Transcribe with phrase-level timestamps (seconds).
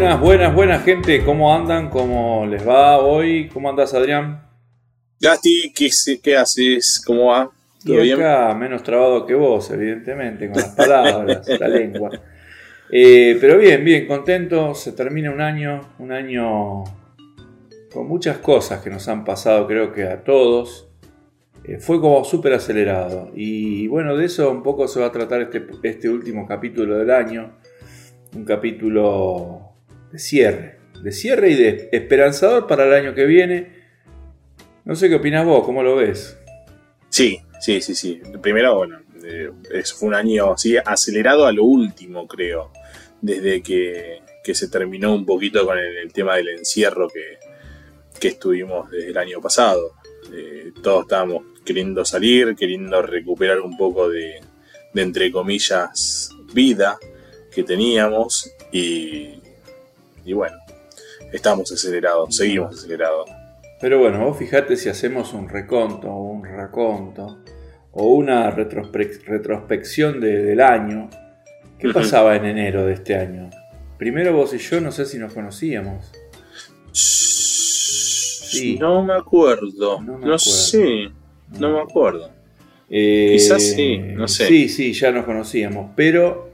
[0.00, 1.90] Buenas, buenas, buenas gente, ¿cómo andan?
[1.90, 3.50] ¿Cómo les va hoy?
[3.52, 4.42] ¿Cómo andas, Adrián?
[5.20, 5.90] Gasti, ¿qué,
[6.22, 7.02] qué haces?
[7.06, 7.50] ¿Cómo va?
[7.84, 12.10] ¿Todo y acá menos trabado que vos, evidentemente, con las palabras, la lengua.
[12.90, 16.82] Eh, pero bien, bien, contento, se termina un año, un año
[17.92, 20.88] con muchas cosas que nos han pasado, creo que a todos.
[21.62, 23.32] Eh, fue como súper acelerado.
[23.34, 27.10] Y bueno, de eso un poco se va a tratar este, este último capítulo del
[27.10, 27.52] año.
[28.34, 29.69] Un capítulo
[30.12, 30.78] de cierre.
[31.02, 33.80] De cierre y de esperanzador para el año que viene.
[34.84, 36.36] No sé qué opinas vos, ¿cómo lo ves?
[37.08, 38.20] Sí, sí, sí, sí.
[38.42, 39.50] Primero, bueno, eh,
[39.94, 42.72] fue un año así acelerado a lo último, creo.
[43.20, 44.20] Desde que,
[44.52, 47.38] se terminó un poquito con el, tema del encierro que,
[48.18, 49.92] que, estuvimos desde el año pasado.
[50.32, 54.40] Eh, todos estábamos queriendo salir, queriendo recuperar un poco de,
[54.94, 56.98] entre comillas, vida
[57.52, 59.39] que teníamos y,
[60.24, 60.56] y bueno,
[61.32, 63.30] estamos acelerados, seguimos acelerados.
[63.80, 67.38] Pero bueno, vos fijate si hacemos un reconto o un raconto
[67.92, 71.08] o una retrospección del año.
[71.78, 73.48] ¿Qué pasaba en enero de este año?
[73.96, 76.12] Primero vos y yo no sé si nos conocíamos.
[76.92, 78.76] Sí.
[78.78, 80.00] No me acuerdo.
[80.00, 81.10] No, sé.
[81.58, 82.30] No me acuerdo.
[82.90, 84.46] Eh, Quizás sí, no sé.
[84.46, 85.92] Sí, sí, ya nos conocíamos.
[85.96, 86.50] Pero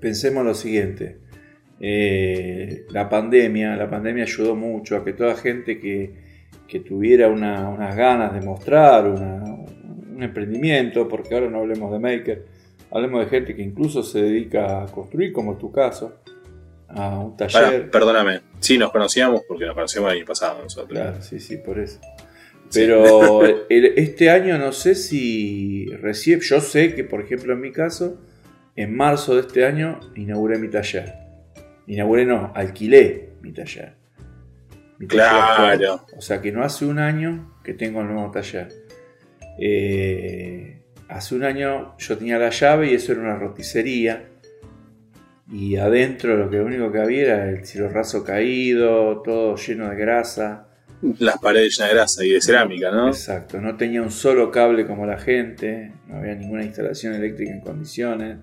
[0.00, 1.18] pensemos lo siguiente.
[1.78, 6.24] Eh, la pandemia, la pandemia ayudó mucho a que toda gente que,
[6.86, 12.44] tuviera unas ganas de mostrar un emprendimiento, porque ahora no hablemos de maker,
[12.90, 16.20] hablemos de gente que incluso se dedica a construir, como es tu caso,
[16.88, 17.90] a un taller.
[17.90, 20.98] perdóname, sí nos conocíamos porque nos conocíamos el año pasado nosotros.
[20.98, 21.98] Claro, sí, sí, por eso.
[22.74, 28.18] Pero este año no sé si recién, yo sé que por ejemplo en mi caso,
[28.76, 31.25] en marzo de este año inauguré mi taller
[31.86, 33.94] inauguré, no, alquilé mi taller.
[35.08, 36.06] claro.
[36.16, 38.68] o sea que no hace un año que tengo el nuevo taller.
[39.58, 44.30] Eh, hace un año yo tenía la llave y eso era una roticería.
[45.50, 49.96] Y adentro lo que único que había era el cielo raso caído, todo lleno de
[49.96, 50.68] grasa.
[51.18, 53.08] Las paredes llenas de grasa y de cerámica, ¿no?
[53.08, 57.60] Exacto, no tenía un solo cable como la gente, no había ninguna instalación eléctrica en
[57.60, 58.38] condiciones.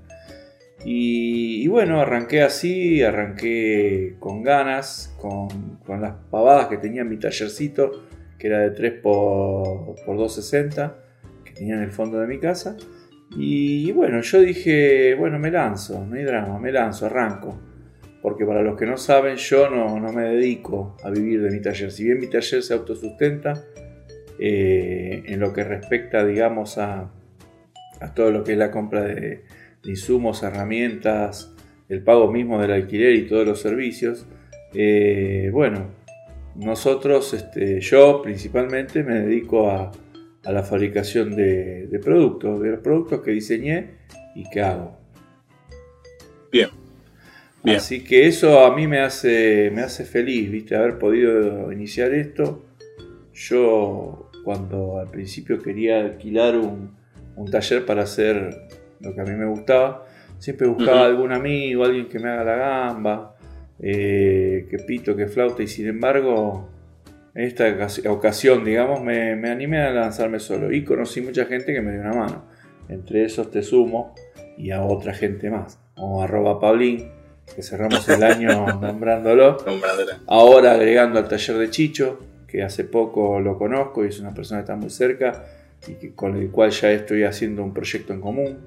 [0.85, 8.03] Y, bueno, arranqué así, arranqué con ganas, con, las pavadas que tenía en mi tallercito,
[8.37, 10.97] que era de 3 por, 260,
[11.45, 12.75] que tenía en el fondo de mi casa.
[13.37, 17.57] Y, bueno, yo dije, bueno, me lanzo, no hay drama, me lanzo, arranco.
[18.21, 21.91] Porque para los que no saben, yo no, me dedico a vivir de mi taller.
[21.91, 23.65] Si bien mi taller se autosustenta,
[24.39, 27.09] eh, en lo que respecta, digamos, a
[28.15, 29.43] todo lo que es la compra de,
[29.85, 31.53] insumos, herramientas,
[31.89, 34.25] el pago mismo del alquiler y todos los servicios.
[34.73, 35.87] Eh, bueno,
[36.55, 39.91] nosotros, este, yo principalmente me dedico a,
[40.43, 43.91] la fabricación de, productos, de los productos que diseñé
[44.35, 44.97] y que hago.
[46.51, 46.69] Bien.
[47.63, 47.77] Bien.
[47.77, 50.75] Así que eso a mí me hace, me hace feliz, ¿viste?
[50.75, 52.65] Haber podido iniciar esto.
[53.33, 56.91] Yo cuando al principio quería alquilar un,
[57.37, 58.67] un taller para hacer
[59.03, 60.05] lo que a mí me gustaba.
[60.39, 63.35] Siempre buscaba algún amigo, alguien que me haga la gamba,
[63.79, 66.69] eh, que pito, que flauta, y sin embargo,
[67.35, 67.65] en esta
[68.09, 72.13] ocasión, digamos, me, animé a lanzarme solo y conocí mucha gente que me dio una
[72.13, 72.45] mano.
[72.89, 74.13] Entre esos te sumo
[74.57, 77.09] y a otra gente más, como arroba Pablín,
[77.55, 79.57] que cerramos el año nombrándolo.
[80.27, 84.59] Ahora agregando al taller de Chicho, que hace poco lo conozco y es una persona
[84.59, 85.45] que está muy cerca
[85.87, 88.57] y con el cual ya estoy haciendo un proyecto en común.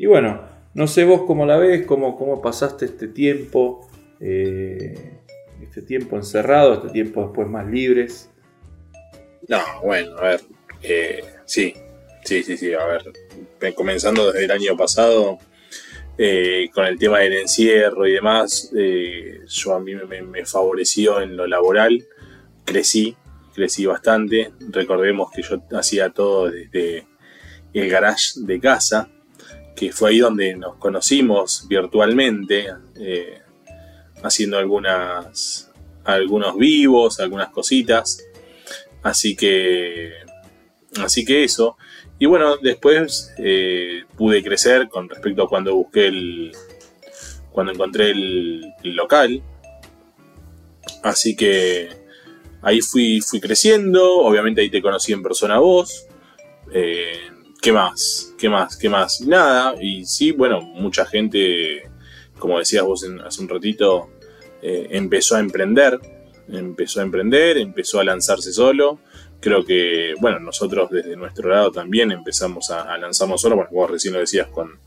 [0.00, 0.40] Y bueno,
[0.72, 3.86] no sé vos cómo la ves, cómo, cómo pasaste este tiempo,
[4.18, 5.18] eh,
[5.60, 8.30] este tiempo encerrado, este tiempo después más libres.
[9.46, 10.40] No, bueno, a ver,
[10.82, 11.74] eh, sí,
[12.24, 15.36] sí, sí, sí, a ver, comenzando desde el año pasado,
[16.16, 21.36] eh, con el tema del encierro y demás, yo a mí me, me, favoreció en
[21.36, 22.06] lo laboral,
[22.64, 23.18] crecí,
[23.54, 27.06] crecí bastante, recordemos que yo hacía todo desde
[27.74, 29.10] el garage de casa,
[29.80, 32.66] que fue ahí donde nos conocimos virtualmente,
[32.96, 33.40] eh,
[34.22, 35.70] haciendo algunas,
[36.04, 38.22] algunos vivos, algunas cositas.
[39.02, 40.12] Así que,
[41.02, 41.78] así que eso.
[42.18, 46.52] Y bueno, después eh, pude crecer con respecto a cuando busqué el,
[47.50, 49.42] cuando encontré el, local.
[51.02, 51.88] Así que
[52.60, 54.18] ahí fui, fui creciendo.
[54.18, 56.06] Obviamente ahí te conocí en persona vos.
[56.70, 57.29] Eh,
[57.60, 58.34] ¿Qué más?
[58.38, 58.74] ¿Qué más?
[58.78, 59.20] ¿Qué más?
[59.20, 61.90] Nada, y sí, bueno, mucha gente,
[62.38, 64.08] como decías vos hace un ratito,
[64.62, 66.00] eh, empezó a emprender,
[66.48, 69.00] empezó a emprender, empezó a lanzarse solo.
[69.40, 73.56] Creo que, bueno, nosotros desde nuestro lado también empezamos a, lanzarnos solo.
[73.56, 74.80] Bueno, vos recién lo decías con,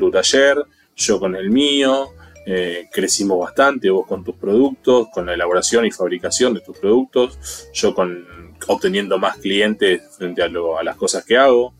[0.00, 0.64] tu taller,
[0.96, 2.08] yo con el mío.
[2.46, 7.68] Eh, crecimos bastante, vos con tus productos, con la elaboración y fabricación de tus productos,
[7.74, 11.74] yo con obteniendo más clientes frente a, a las cosas que hago.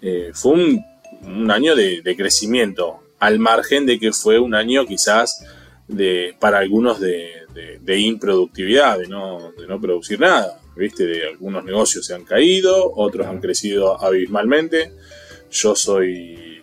[0.00, 0.52] Eh, fue
[1.22, 5.44] un, año de, crecimiento, al margen de que fue un año quizás
[5.88, 7.46] de, para algunos de,
[7.98, 10.60] improductividad, de no, de no producir nada.
[10.76, 11.06] ¿Viste?
[11.06, 14.92] De algunos negocios se han caído, otros han crecido abismalmente.
[15.50, 16.62] Yo soy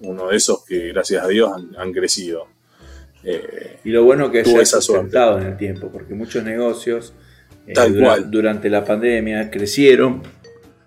[0.00, 2.48] uno de esos que, gracias a Dios, han crecido.
[3.24, 7.12] Eh, y lo bueno que haya sustentado en el tiempo, porque muchos negocios
[7.66, 7.74] eh,
[8.26, 10.22] durante la pandemia crecieron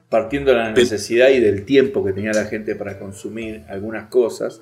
[0.10, 4.62] partiendo de la necesidad y del tiempo que tenía la gente para consumir algunas cosas.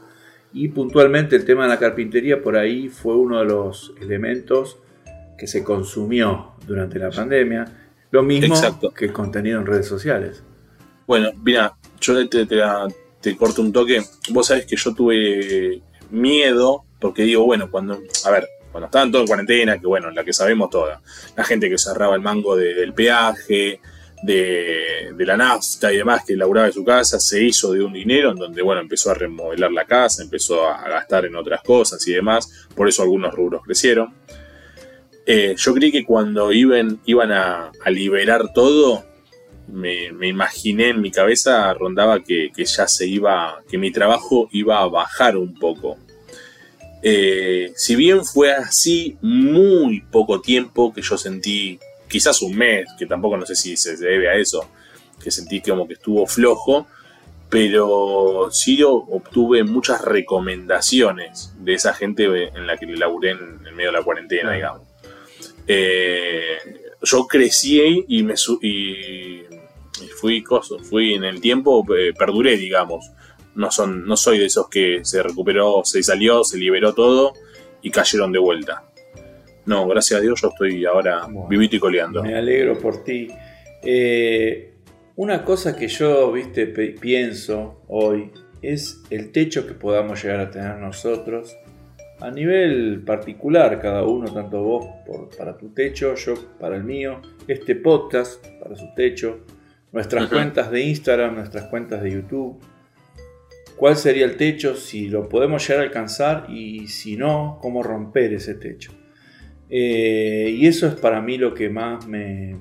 [0.54, 4.78] Y puntualmente el tema de la carpintería por ahí fue uno de los elementos
[5.38, 7.66] que se consumió durante la pandemia.
[8.12, 8.56] Lo mismo
[8.96, 10.44] que el contenido en redes sociales.
[11.06, 14.02] Bueno, mira, yo te, te corto un toque.
[14.32, 19.24] Vos sabés que yo tuve miedo porque digo, bueno, cuando, a ver, cuando estaban todos
[19.24, 21.02] en cuarentena, que bueno, la que sabemos toda,
[21.36, 23.80] la gente que cerraba el mango del peaje,
[24.24, 28.32] de, la nafta y demás que laburaba en su casa, se hizo de un dinero
[28.32, 32.14] en donde, bueno, empezó a remodelar la casa, empezó a gastar en otras cosas y
[32.14, 34.14] demás, por eso algunos rubros crecieron.
[35.26, 39.06] Eh, yo creí que cuando iban, iban a, liberar todo,
[39.68, 44.88] me, imaginé en mi cabeza, rondaba que, ya se iba, que mi trabajo iba a
[44.88, 45.98] bajar un poco
[47.04, 53.06] eh, si bien fue así muy poco tiempo que yo sentí, quizás un mes, que
[53.06, 54.70] tampoco no sé si se debe a eso,
[55.22, 56.88] que sentí como que estuvo flojo,
[57.50, 63.62] pero sí yo obtuve muchas recomendaciones de esa gente en la que le laburé en,
[63.76, 64.88] medio de la cuarentena, digamos.
[65.68, 66.58] Eh,
[67.02, 69.44] yo crecí y me y,
[70.20, 70.44] fui
[70.90, 73.12] fui en el tiempo, eh, perduré, digamos
[73.58, 77.34] no, son, no soy de esos que se recuperó, se salió, se liberó todo
[77.82, 78.84] y cayeron de vuelta.
[79.68, 82.24] No, gracias a Dios yo estoy ahora vivito y coleando.
[82.24, 83.28] Me alegro por ti.
[83.84, 84.74] Eh,
[85.16, 88.32] una cosa que yo, viste, pienso hoy
[88.62, 91.56] es el techo que podamos llegar a tener nosotros
[92.20, 94.86] a nivel particular, cada uno, tanto vos
[95.38, 99.42] para tu techo, yo para el mío, este podcast para su techo,
[99.92, 102.60] nuestras cuentas de Instagram, nuestras cuentas de YouTube
[103.78, 108.34] cuál sería el techo, si lo podemos llegar a alcanzar y si no, cómo romper
[108.34, 108.92] ese techo.
[109.70, 112.56] Eh, y eso es para mí lo que más me,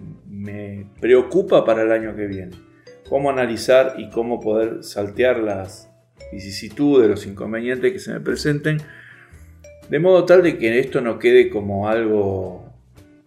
[1.00, 2.52] preocupa para el año que viene.
[3.08, 5.90] Cómo analizar y cómo poder saltear las
[6.32, 8.78] vicisitudes, los inconvenientes que se me presenten,
[9.88, 12.72] de modo tal de que esto no quede como algo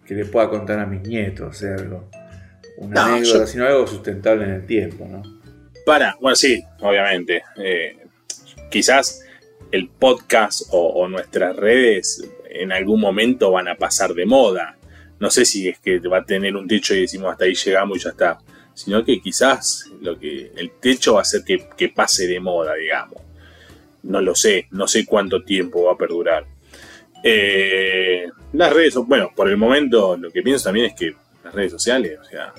[0.05, 2.09] que le pueda contar a mis nietos, o sea, algo,
[2.77, 5.21] una anécdota, sino algo sustentable en el tiempo, ¿no?
[5.85, 7.43] Para, bueno, sí, obviamente.
[7.57, 7.97] Eh,
[8.69, 9.23] quizás
[9.71, 12.27] el podcast o, nuestras redes
[12.61, 14.77] en algún momento van a pasar de moda.
[15.19, 17.97] No sé si es que va a tener un techo y decimos hasta ahí llegamos
[17.97, 18.39] y ya está.
[18.73, 23.21] Sino que quizás lo que el techo va a hacer que, pase de moda, digamos.
[24.03, 26.45] No lo sé, no sé cuánto tiempo va a perdurar.
[27.23, 31.73] Eh, las redes, bueno, por el momento lo que pienso también es que las redes
[31.73, 32.53] sociales, o sea,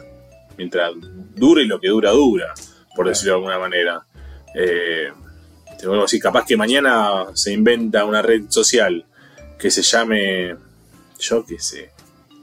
[0.58, 0.92] mientras
[1.34, 2.52] dure lo que dura, dura
[2.94, 4.02] por decirlo de alguna manera.
[4.54, 5.10] Eh,
[5.78, 9.04] te vuelvo a decir, capaz que mañana se inventa una red social
[9.60, 10.56] que se llame,
[11.18, 11.90] yo qué sé,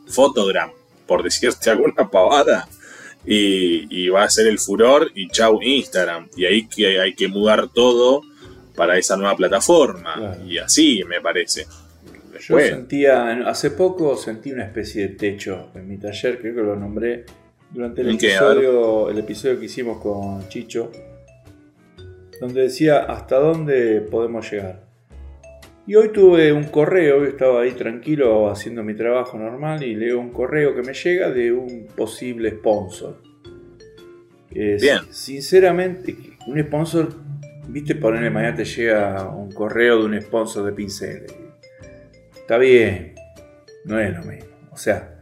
[0.07, 0.71] Photogram,
[1.05, 2.67] por decirte alguna pavada,
[3.25, 6.29] y, va a ser el furor y chau Instagram.
[6.37, 8.21] Y ahí que hay que mudar todo
[8.73, 10.37] para esa nueva plataforma.
[10.47, 11.65] Y así me parece.
[12.39, 16.75] Yo sentía, hace poco sentí una especie de techo en mi taller, creo que lo
[16.75, 17.25] nombré,
[17.71, 20.91] durante el episodio, el episodio que hicimos con Chicho,
[22.39, 24.86] donde decía hasta dónde podemos llegar.
[25.87, 30.31] Y hoy tuve un correo, estaba ahí tranquilo haciendo mi trabajo normal y leo un
[30.31, 33.21] correo que me llega de un posible sponsor.
[34.51, 34.99] Bien.
[35.09, 36.13] Sinceramente,
[36.45, 37.07] un sponsor,
[37.69, 41.33] viste, ponerle mañana te llega un correo de un sponsor de pinceles.
[42.35, 43.15] Está bien,
[43.85, 44.49] no es lo mismo.
[44.71, 45.21] O sea,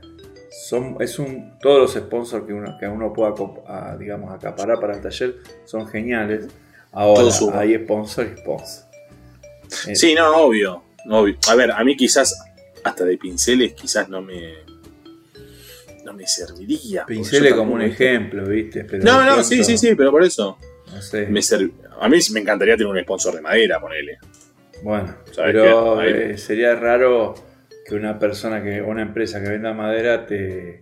[0.49, 3.35] son, es un, todos los sponsors que uno, que uno pueda
[3.99, 6.47] digamos, acaparar para el taller son geniales.
[6.91, 8.84] Ahora hay sponsor y sponsor.
[9.69, 11.35] Sí, no, obvio, obvio.
[11.49, 12.37] A ver, a mí quizás
[12.83, 14.65] hasta de pinceles quizás no me
[16.05, 17.05] no me serviría.
[17.05, 18.85] Pinceles como un ejemplo, ¿viste?
[18.99, 20.57] no, no, sí, sí, sí, pero por eso.
[20.93, 21.27] No sé.
[21.27, 21.41] Me
[21.99, 24.19] a mí me encantaría tener un sponsor de madera, ponele.
[24.83, 27.33] Bueno, pero eh, sería raro
[27.85, 30.81] que una persona que, una empresa que venda madera te,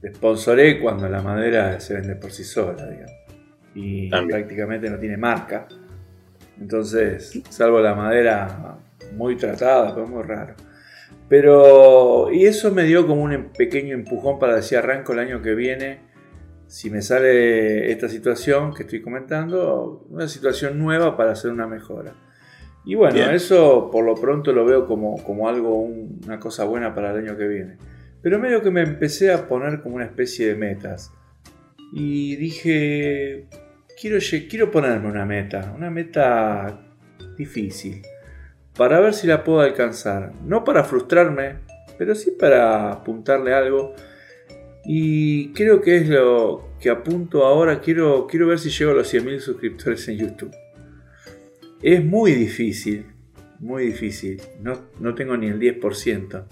[0.00, 3.12] te cuando la madera se vende por sí sola, digamos.
[3.74, 5.68] Y prácticamente no tiene marca.
[6.60, 8.78] Entonces, salvo la madera
[9.14, 10.54] muy tratada, pero muy raro.
[11.28, 15.54] Pero, y eso me dio como un pequeño empujón para decir, arranco el año que
[15.54, 16.00] viene,
[16.68, 22.14] si me sale esta situación que estoy comentando, una situación nueva para hacer una mejora.
[22.84, 27.10] Y bueno, eso por lo pronto lo veo como, como algo, una cosa buena para
[27.10, 27.76] el año que viene.
[28.22, 31.12] Pero medio que me empecé a poner como una especie de metas.
[31.92, 33.48] Y dije,
[33.96, 36.80] quiero, ponerme una meta, una meta
[37.36, 38.02] difícil,
[38.76, 40.32] para ver si la puedo alcanzar.
[40.44, 41.60] No para frustrarme,
[41.98, 43.94] pero sí para apuntarle algo.
[44.84, 47.80] Y creo que es lo que apunto ahora.
[47.80, 50.54] Quiero, ver si llego a los 100.000 suscriptores en YouTube.
[51.82, 53.06] Es muy difícil,
[53.58, 54.40] muy difícil.
[54.60, 56.44] No, no tengo ni el 10%.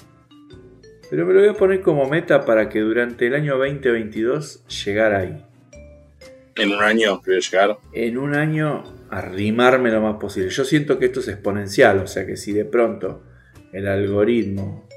[1.11, 5.15] Pero me lo voy a poner como meta para que durante el año 2022 llegar
[5.15, 5.45] ahí.
[6.57, 7.79] En un año quiero llegar.
[7.93, 10.51] En un año arrimarme lo más posible.
[10.51, 13.23] Yo siento que esto es exponencial, o sea que si de pronto
[13.73, 14.89] el algoritmo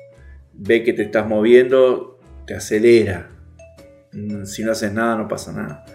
[0.54, 3.30] ve que te estás moviendo, te acelera.
[4.14, 5.86] Mm, si no haces nada, no pasa nada.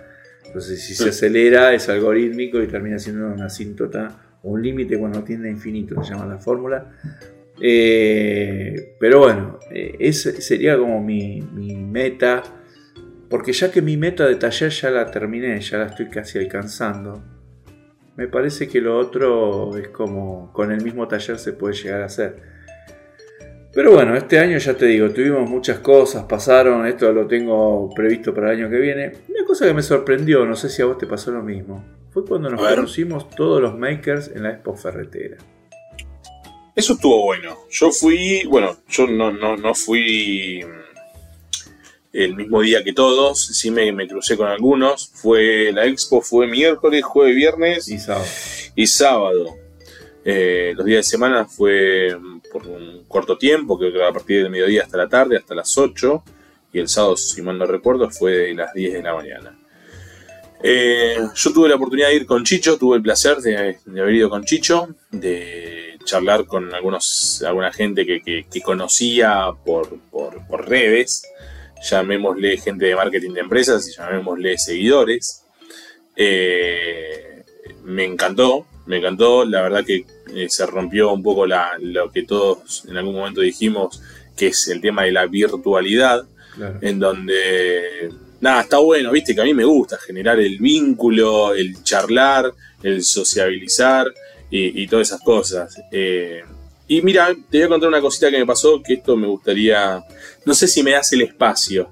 [0.45, 5.23] Entonces, si se acelera, es algorítmico y termina siendo una asíntota o un límite cuando
[5.23, 6.93] tiende a infinito, se llama la fórmula.
[7.61, 12.43] Eh, pero bueno, eh, ese sería como mi, mi meta
[13.33, 17.25] porque ya que mi meta de taller ya la terminé, ya la estoy casi alcanzando,
[18.15, 22.05] me parece que lo otro es como con el mismo taller se puede llegar a
[22.05, 22.37] hacer.
[23.73, 28.35] Pero bueno, este año ya te digo, tuvimos muchas cosas, pasaron, esto lo tengo previsto
[28.35, 29.13] para el año que viene.
[29.31, 32.27] Una cosa que me sorprendió, no sé si a vos te pasó lo mismo, fue
[32.27, 35.39] cuando nos conocimos todos los makers en la Expo Ferretera.
[36.77, 37.57] Eso estuvo bueno.
[37.71, 40.63] Yo fui, bueno, yo no, no, no fui
[42.13, 45.11] el mismo día que todos, sí me, me, crucé con algunos.
[45.15, 48.27] Fue la expo fue miércoles, jueves, viernes y sábado.
[48.77, 49.55] Y sábado.
[50.25, 52.17] Eh, los días de semana fue
[52.53, 55.77] por un corto tiempo, creo que a partir del mediodía hasta la tarde, hasta las
[55.77, 56.23] 8.
[56.75, 59.59] Y el sábado, si mal no recuerdo, fue de las 10 de la mañana.
[60.63, 64.31] Eh, yo tuve la oportunidad de ir con Chicho, tuve el placer de, haber ido
[64.31, 71.25] con Chicho, de charlar con algunos, alguna gente que, que, conocía por, por, por redes
[71.83, 75.45] llamémosle gente de marketing de empresas y llamémosle seguidores.
[76.17, 77.45] Eh,
[77.85, 82.23] me encantó, me encantó, la verdad que eh, se rompió un poco la, lo que
[82.23, 84.01] todos en algún momento dijimos,
[84.37, 86.25] que es el tema de la virtualidad,
[86.83, 88.11] en donde,
[88.41, 93.03] nada, está bueno, viste que a mí me gusta generar el vínculo, el charlar, el
[93.03, 94.13] sociabilizar
[94.51, 95.81] y, todas esas cosas.
[95.91, 96.43] Eh,
[96.89, 100.03] y mira, te voy a contar una cosita que me pasó, que esto me gustaría,
[100.45, 101.91] no sé si me das el espacio.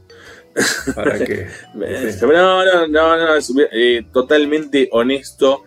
[0.94, 1.46] ¿Para qué?
[1.74, 5.64] no, no, no, no eh, totalmente honesto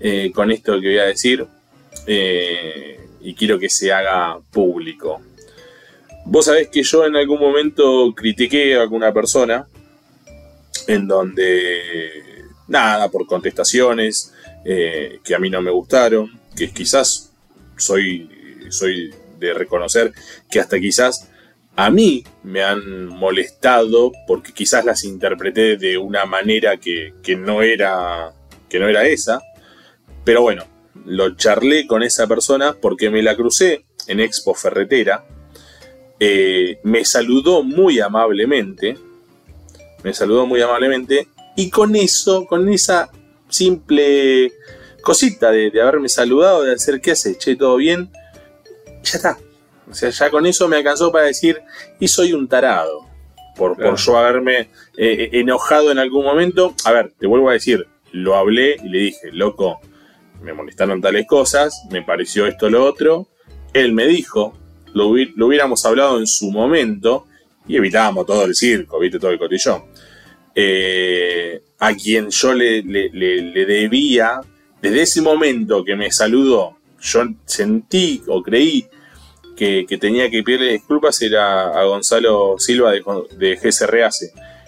[0.00, 1.46] eh, con esto que voy a decir
[2.06, 5.20] eh, y quiero que se haga público.
[6.24, 9.66] Vos sabés que yo en algún momento critiqué a alguna persona
[10.86, 12.22] en donde,
[12.68, 14.32] nada, por contestaciones
[14.64, 17.32] que a mí no me gustaron, que quizás
[17.76, 18.28] soy
[18.72, 20.12] soy de reconocer
[20.50, 21.28] que hasta quizás
[21.76, 28.32] a mí me han molestado porque quizás las interpreté de una manera que, no, era,
[28.68, 29.40] que no era esa.
[30.24, 30.64] Pero bueno,
[31.06, 35.24] lo charlé con esa persona porque me la crucé en Expo Ferretera.
[36.20, 38.98] Eh, me saludó muy amablemente.
[40.02, 41.28] Me saludó muy amablemente.
[41.56, 43.10] Y con eso, con esa
[43.48, 44.52] simple
[45.02, 48.10] cosita de, de haberme saludado, de hacer qué hace, che, todo bien
[49.02, 49.38] ya está.
[49.92, 51.60] O sea, ya con eso me alcanzó para decir,
[52.00, 53.06] y soy un tarado.
[53.56, 56.74] Por, por yo haberme eh, eh, enojado en algún momento.
[56.84, 59.80] A ver, te vuelvo a decir, lo hablé y le dije, loco,
[60.42, 63.28] me molestaron tales cosas, me pareció esto lo otro.
[63.74, 64.58] Él me dijo,
[64.94, 67.26] lo, hubiéramos hablado en su momento
[67.68, 69.84] y evitábamos todo el circo, viste, todo el cotillón.
[70.54, 74.40] Eh, a quien yo le, le debía,
[74.80, 78.86] desde ese momento que me saludó yo sentí o creí
[79.86, 83.02] que, tenía que pedirle disculpas era a Gonzalo Silva de,
[83.36, 84.08] de GSR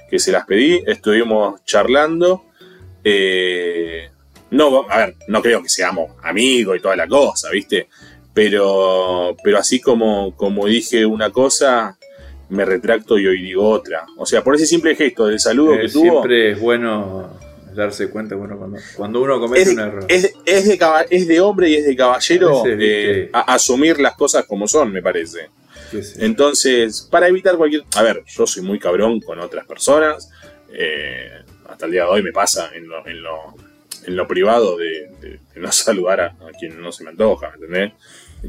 [0.08, 2.44] que se las pedí, estuvimos charlando.
[3.02, 4.08] Eh,
[4.50, 7.88] no, a ver, no creo que seamos amigos y toda la cosa, ¿viste?
[8.32, 11.98] Pero, pero así como, como dije una cosa,
[12.50, 14.06] me retracto y hoy digo otra.
[14.16, 16.04] O sea, por ese simple gesto del saludo eh, que tuvo.
[16.04, 17.36] Siempre es bueno
[17.74, 20.04] darse cuenta bueno, cuando, cuando uno comete un error.
[20.08, 20.78] Es, es, de,
[21.10, 22.62] es de hombre y es de caballero
[23.32, 25.48] asumir las cosas como son, me parece.
[26.18, 27.82] Entonces, para evitar cualquier...
[27.96, 30.30] A ver, yo soy muy cabrón con otras personas.
[30.72, 31.30] Eh,
[31.68, 33.54] hasta el día de hoy me pasa en lo, en lo,
[34.06, 37.92] en lo privado de, no saludar a, quien no se me antoja, ¿me entendés?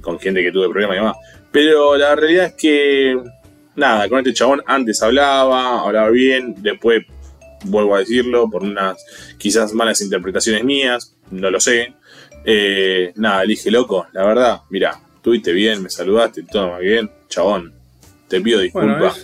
[0.01, 1.17] Con gente que tuve problemas y demás.
[1.51, 3.17] Pero la realidad es que,
[3.75, 7.05] nada, con este chabón antes hablaba, hablaba bien, después,
[7.66, 9.04] vuelvo a decirlo, por unas
[9.38, 11.94] quizás malas interpretaciones mías, no lo sé.
[12.46, 17.74] Eh, nada, elige loco, la verdad, mira, estuviste bien, me saludaste, todo muy bien, chabón,
[18.28, 19.24] te pido disculpas.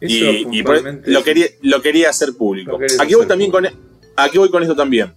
[0.00, 0.62] y,
[1.06, 2.78] lo, quería, lo quería hacer público.
[2.98, 3.66] Aquí voy también con
[4.16, 5.12] aquí voy con esto también.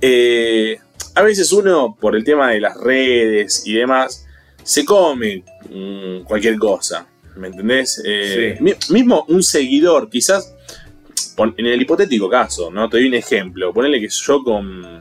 [0.00, 0.78] Eh,
[1.14, 4.26] a veces uno, por el tema de las redes y demás,
[4.62, 7.06] se come mm, cualquier cosa.
[7.36, 8.02] ¿Me entendés?
[8.04, 8.58] Eh,
[8.90, 10.54] mismo un seguidor, quizás,
[11.56, 12.88] en el hipotético caso, ¿no?
[12.88, 13.72] Te doy un ejemplo.
[13.72, 15.00] Ponele que yo con,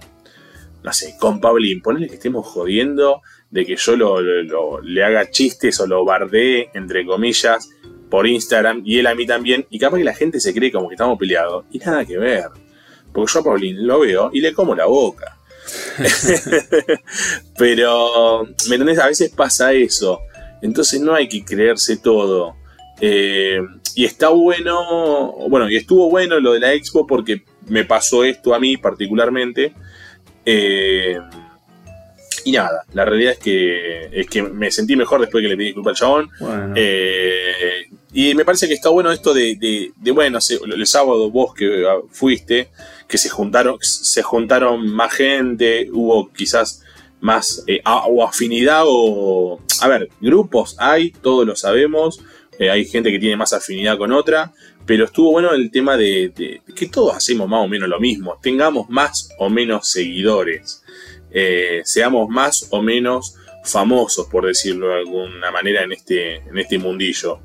[0.83, 5.79] no sé, con Pablín, ponele que estemos jodiendo de que yo lo, le haga chistes
[5.79, 7.69] o lo bardee, entre comillas,
[8.09, 9.65] por Instagram y él a mí también.
[9.69, 11.65] Y capaz que la gente se cree como que estamos peleados.
[11.71, 12.45] Y nada que ver.
[13.13, 15.37] Porque yo a Paulín lo veo y le como la boca.
[17.57, 18.99] Pero, ¿me entendés?
[18.99, 20.19] A veces pasa eso.
[20.61, 22.55] Entonces no hay que creerse todo.
[22.99, 23.59] Eh,
[23.97, 28.53] y está bueno, bueno, y estuvo bueno lo de la expo porque me pasó esto
[28.53, 29.73] a mí particularmente.
[30.45, 31.17] Eh,
[32.45, 35.65] y nada, la realidad es que, es que me sentí mejor después que le pedí
[35.65, 36.29] disculpas al chabón.
[36.75, 42.69] Eh, y me parece que está bueno esto de, bueno, el sábado vos que fuiste,
[43.07, 46.83] que se juntaron, se juntaron más gente, hubo quizás
[47.19, 49.59] más eh, o afinidad o...
[49.81, 52.21] A ver, grupos hay, todos lo sabemos,
[52.59, 54.53] eh, hay gente que tiene más afinidad con otra,
[54.85, 58.89] pero estuvo bueno el tema de, que todos hacemos más o menos lo mismo, tengamos
[58.89, 60.83] más o menos seguidores.
[61.31, 66.77] Eh, seamos más o menos famosos, por decirlo de alguna manera, en este, en este
[66.79, 67.41] mundillo.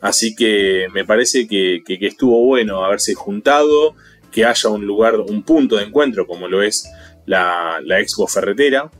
[0.00, 3.94] Así que me parece que, estuvo bueno haberse juntado,
[4.30, 6.86] que haya un lugar, un punto de encuentro como lo es
[7.24, 8.90] la, Expo Ferretera.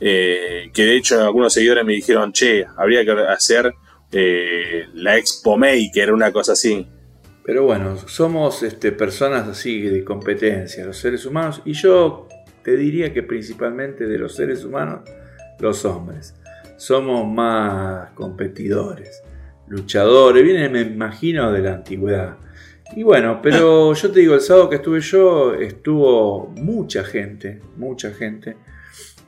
[0.00, 3.72] Eh, que de hecho algunos seguidores me dijeron, che, habría que hacer
[4.16, 6.86] eh, la Expo Maker, una cosa así.
[7.44, 12.28] Pero bueno, somos este, personas así de competencia, los seres humanos, y yo
[12.62, 15.00] te diría que principalmente de los seres humanos,
[15.58, 16.34] los hombres.
[16.76, 19.22] Somos más competidores,
[19.66, 22.36] luchadores, viene me imagino de la antigüedad.
[22.96, 28.12] Y bueno, pero yo te digo, el sábado que estuve yo, estuvo mucha gente, mucha
[28.12, 28.56] gente.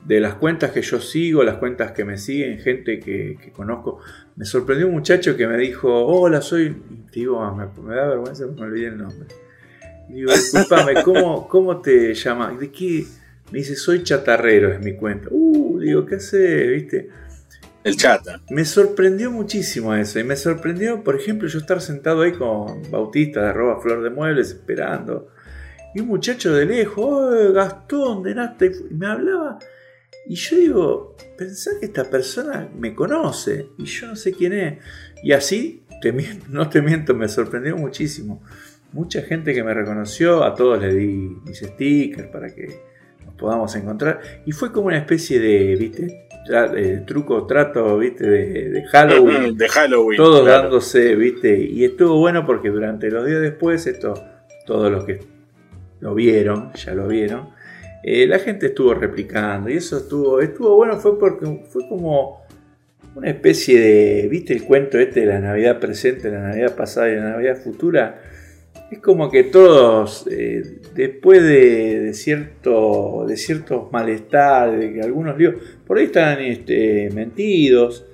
[0.07, 3.99] De las cuentas que yo sigo, las cuentas que me siguen, gente que, conozco.
[4.37, 6.75] Me sorprendió un muchacho que me dijo, hola, soy...
[7.11, 9.27] digo, ah, me, da vergüenza porque me olvidé el nombre.
[10.07, 12.57] digo, disculpame, ¿cómo, ¿cómo te llamas?
[12.57, 13.05] ¿De qué?
[13.51, 15.27] Me dice, soy chatarrero, es mi cuenta.
[15.29, 16.67] Uh, digo, ¿qué hace?
[16.67, 17.09] ¿Viste?
[17.83, 18.41] El chata.
[18.49, 20.19] Me sorprendió muchísimo eso.
[20.19, 24.09] Y me sorprendió, por ejemplo, yo estar sentado ahí con Bautista de arroba flor de
[24.09, 25.29] muebles esperando.
[25.95, 29.59] Y un muchacho de lejos, oh, Gastón de Nasta, y me hablaba.
[30.29, 34.79] Y yo digo, pensá que esta persona me conoce y yo no sé quién es.
[35.23, 35.83] Y así,
[36.49, 38.41] no te miento, me sorprendió muchísimo.
[38.93, 42.81] Mucha gente que me reconoció, a todos le di mis stickers para que
[43.37, 44.21] podamos encontrar.
[44.45, 46.27] Y fue como una especie de, ¿viste?
[47.05, 48.25] truco, trato, ¿viste?
[48.25, 49.57] De, Halloween.
[49.57, 50.17] De Halloween.
[50.17, 51.57] Todos dándose, ¿viste?
[51.59, 54.13] Y estuvo bueno porque durante los días después, esto,
[54.65, 55.19] todos los que
[55.99, 57.49] lo vieron, ya lo vieron,
[58.03, 59.69] eh, la gente estuvo replicando.
[59.69, 62.41] Y eso estuvo, estuvo bueno, fue porque fue como
[63.15, 67.15] una especie de, ¿viste el cuento este de la Navidad presente, la Navidad pasada y
[67.15, 68.21] la Navidad futura?
[68.89, 75.55] es como que todos, eh, después de, cierto, de ciertos malestares, de que algunos líos,
[75.85, 78.05] por ahí están este, mentidos,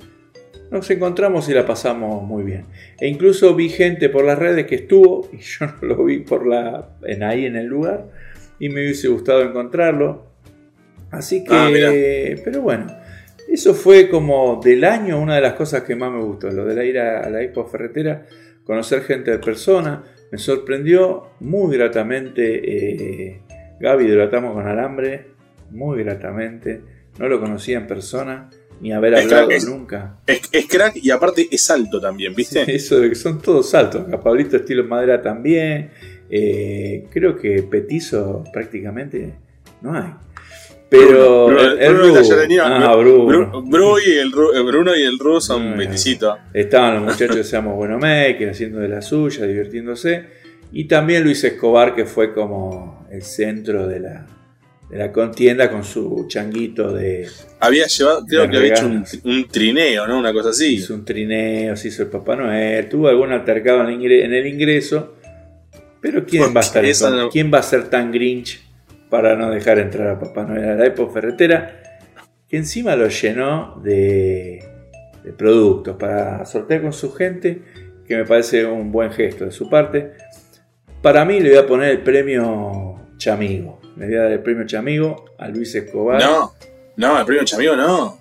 [0.72, 2.66] nos encontramos y la pasamos muy bien.
[3.00, 6.48] E incluso vi gente por las redes que estuvo, y yo no lo vi por
[6.48, 8.08] la, en ahí en el lugar,
[8.60, 10.28] y me hubiese gustado encontrarlo.
[11.12, 12.88] Así que, ah, pero bueno,
[13.48, 16.88] eso fue como del año una de las cosas que más me gustó, lo de
[16.88, 18.26] ir a, a la Expo Ferretera,
[18.66, 23.42] conocer gente de persona, me sorprendió muy gratamente eh,
[23.80, 25.28] Gaby de con Alambre,
[25.70, 26.82] muy gratamente.
[27.20, 28.50] No lo conocía en persona,
[28.82, 30.18] ni haber hablado nunca.
[30.26, 32.64] Es, crack y aparte es alto también, ¿viste?
[32.76, 34.06] eso de que son todos altos.
[34.24, 35.92] Pablito estilo madera también.
[36.36, 39.36] Eh, creo que petizo prácticamente
[39.82, 40.16] no hay.
[40.90, 42.22] Pero Bruno, el, el Bruno,
[42.64, 44.00] ah, Bruno.
[44.00, 46.40] y el, Bruno y el Ru son peticitos.
[46.52, 50.26] Estaban los muchachos de Seamos Bueno Maker haciendo de la suya, divirtiéndose.
[50.72, 54.26] Y también Luis Escobar, que fue como el centro de la,
[54.90, 57.28] de la contienda con su changuito de.
[57.60, 60.18] Había llevado, creo que había hecho un, trineo, ¿no?
[60.18, 60.78] Una cosa así.
[60.78, 64.02] Hizo un trineo, se hizo el Papá Noel, tuvo algún altercado en
[64.34, 65.14] el ingreso.
[66.04, 66.86] Pero ¿quién va, a estar
[67.32, 68.62] ¿quién va a ser tan grinch
[69.10, 71.82] para no dejar entrar a Papá Noel a la Expo Ferretera?
[72.48, 74.64] Que encima lo llenó de,
[75.24, 77.62] de productos para sortear con su gente,
[78.06, 80.12] que me parece un buen gesto de su parte.
[81.02, 84.66] Para mí le voy a poner el premio Chamigo me voy a dar el premio
[84.66, 86.22] Chamigo a Luis Escobar.
[86.22, 86.54] No,
[86.98, 88.18] no, el premio Chamigo no.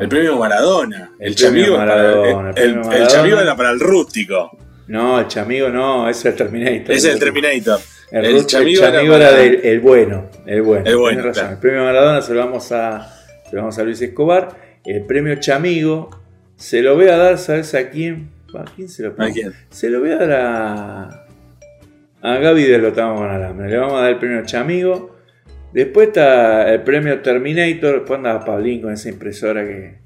[0.00, 1.12] El premio Maradona.
[1.18, 4.50] El, Chamigo Maradona, el, Chamigo era para el rústico.
[4.92, 6.94] No, el Chamigo no, ese es el Terminator.
[6.94, 7.80] Ese es el Terminator.
[8.10, 10.28] El, Chamigo, era, del, el bueno.
[10.44, 10.84] El bueno.
[10.84, 11.52] El, bueno, razón.
[11.52, 13.10] el premio Maradona se lo, vamos a,
[13.48, 14.50] se lo vamos a Luis Escobar.
[14.84, 16.10] El premio Chamigo
[16.56, 18.32] se lo voy a dar, ¿sabes a quién?
[18.54, 19.30] ¿A quién se lo pongo?
[19.30, 19.54] ¿A quién?
[19.70, 21.26] Se lo voy a dar a
[22.20, 23.70] a Gaby de Lotamos con Alambre.
[23.70, 25.16] Le vamos a dar el premio Chamigo.
[25.72, 27.94] Después está el premio Terminator.
[27.94, 30.01] Después anda Pablín con esa impresora que.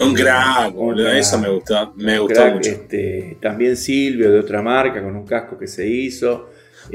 [0.00, 0.74] Un crack,
[1.14, 2.70] eso me gustó, me gustó mucho.
[2.70, 6.50] Este, también Silvio de otra marca con un casco que se hizo.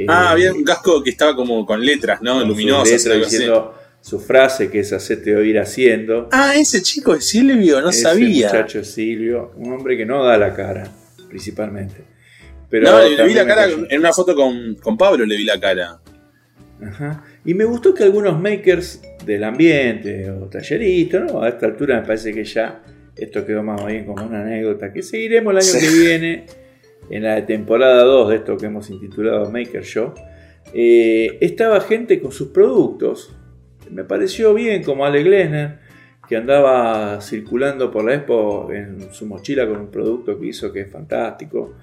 [0.08, 2.44] Ah, había un casco que estaba como con letras, ¿no?
[2.44, 3.04] Luminosas.
[3.04, 6.30] diciendo su frase que es hacerte oír haciendo.
[6.32, 8.48] Ah, ese chico es Silvio, no ese sabía.
[8.48, 10.89] muchacho es Silvio, un hombre que no da la cara,
[11.30, 12.13] principalmente
[12.82, 16.00] no, le, vi la cara en una foto con, Pablo, le vi la cara.
[16.82, 17.24] Ajá.
[17.46, 21.42] Y me gustó que algunos makers del ambiente o talleristas, ¿no?
[21.42, 22.82] A esta altura me parece que ya
[23.15, 26.45] esto quedó más bien como una anécdota que seguiremos el año que viene
[27.10, 30.13] en la temporada 2 de esto que hemos intitulado Maker Show.
[30.73, 33.36] Eh, estaba gente con sus productos.
[33.91, 35.80] Me pareció bien como Ale Glesner,
[36.28, 40.82] que andaba circulando por la expo en su mochila con un producto que hizo que
[40.82, 41.76] es fantástico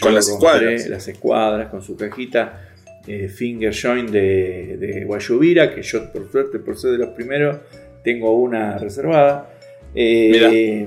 [0.00, 0.88] con las escuadras.
[0.88, 2.70] Las escuadras, con su cajita
[3.06, 7.58] eh, Finger Joint de, de, Guayubira, que yo por suerte, por ser de los primeros,
[8.04, 9.57] tengo una reservada.
[9.94, 10.86] Eh,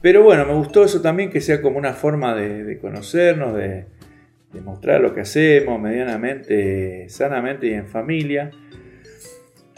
[0.00, 3.86] pero bueno, me gustó eso también, que sea como una forma de, conocernos, de,
[4.52, 8.50] de, mostrar lo que hacemos medianamente, sanamente y en familia.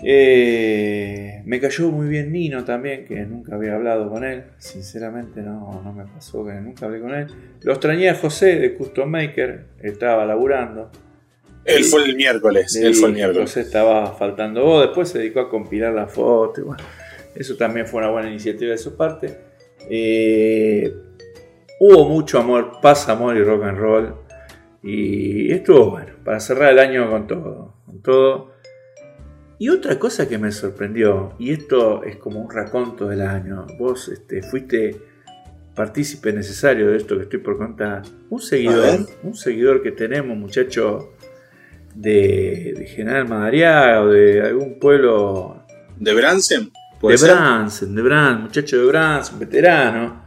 [0.03, 4.45] Eh, me cayó muy bien Nino también, que nunca había hablado con él.
[4.59, 7.29] Sinceramente no, no me pasó que nunca hablé con él.
[7.63, 10.91] Lo extrañé a José de Custom Maker, estaba laburando.
[11.65, 13.51] Él fue el miércoles, él fue el miércoles.
[13.51, 16.65] José estaba faltando vos, después se dedicó a compilar la foto.
[16.65, 16.85] bueno,
[17.37, 19.39] eso también fue una buena iniciativa de su parte.
[19.89, 20.95] Eh,
[21.81, 24.15] hubo mucho amor, paz, amor y rock and roll.
[24.83, 27.75] Y estuvo bueno, para cerrar el año con todo.
[27.87, 28.53] Con todo.
[29.59, 34.09] Y otra cosa que me sorprendió, y esto es como un raconto del año, vos
[34.09, 34.97] este, fuiste
[35.75, 38.03] partícipe necesario de esto que estoy por contar.
[38.29, 41.15] Un seguidor, un seguidor que tenemos, muchacho
[41.95, 45.63] de, General Madariaga o de algún pueblo.
[45.99, 46.71] ¿De Bransen?
[47.03, 50.27] De Bransen, de muchacho de Bransen, veterano.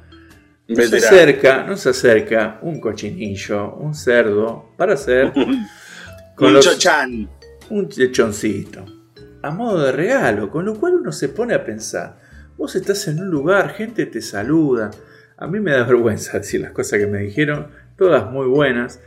[0.68, 5.34] Nos se acerca, nos acerca un cochinillo, un cerdo, para hacer.
[6.36, 7.30] con un chochán.
[7.70, 9.00] Un lechoncito
[9.42, 12.18] a modo de regalo, con lo cual uno se pone a pensar,
[12.58, 14.92] vos estás en un lugar, gente te saluda,
[15.38, 19.00] a mí me da vergüenza decir las cosas que me dijeron, todas muy buenas,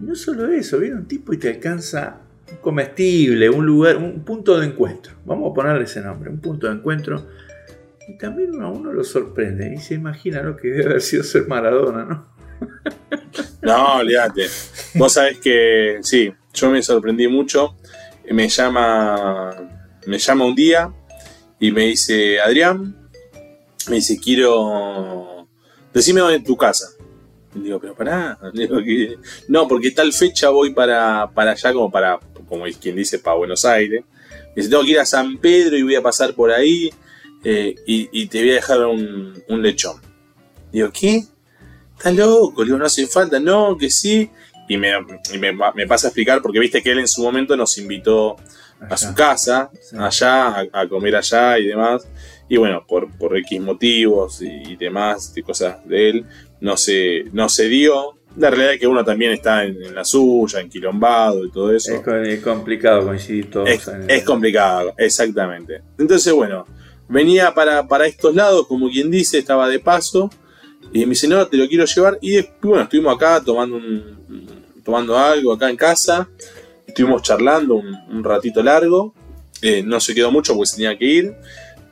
[0.00, 4.24] y no solo eso, viene un tipo y te alcanza un comestible, un lugar, un
[4.24, 7.26] punto de encuentro, vamos a ponerle ese nombre, un punto de encuentro,
[8.08, 11.46] y también a uno lo sorprende y se imagina lo que debe haber sido ser
[11.46, 12.34] Maradona, ¿no?
[13.62, 14.46] No, olvídate.
[14.94, 17.74] Vos sabés que sí, yo me sorprendí mucho
[18.32, 19.50] me llama,
[20.06, 20.92] me llama un día
[21.60, 22.96] y me dice, Adrián,
[23.88, 25.48] me dice, quiero,
[25.92, 26.88] decime dónde es tu casa.
[27.54, 28.38] Y digo, pero pará,
[29.48, 32.18] no, porque tal fecha voy para, para allá como para,
[32.54, 34.04] como quien dice, para Buenos Aires.
[34.30, 36.90] Me dice, tengo que ir a San Pedro y voy a pasar por ahí
[37.42, 40.00] eh, y, te voy a dejar un, un lechón.
[40.72, 41.24] Digo, ¿qué?
[41.96, 42.64] ¿Estás loco?
[42.64, 43.38] Digo, no hace falta.
[43.38, 44.30] No, que sí
[44.68, 44.92] y, me,
[45.38, 48.36] me, pasa a explicar porque viste que él en su momento nos invitó
[48.80, 52.06] a su casa, allá, a, comer allá y demás.
[52.48, 56.26] Y bueno, por, por X motivos y, demás, de cosas de él,
[56.60, 58.18] no se, no se dio.
[58.36, 61.92] La realidad es que uno también está en, la suya, enquilombado y todo eso.
[61.92, 63.68] Es, complicado coincidir todos.
[63.68, 65.82] Es, es complicado, exactamente.
[65.98, 66.66] Entonces, bueno,
[67.08, 70.30] venía para, para estos lados, como quien dice, estaba de paso.
[70.92, 72.18] Y me dice, no, te lo quiero llevar.
[72.20, 76.28] Y bueno, estuvimos acá tomando un, tomando algo acá en casa.
[76.86, 79.14] Estuvimos charlando un, ratito largo.
[79.62, 81.34] Eh, no se quedó mucho porque se tenía que ir.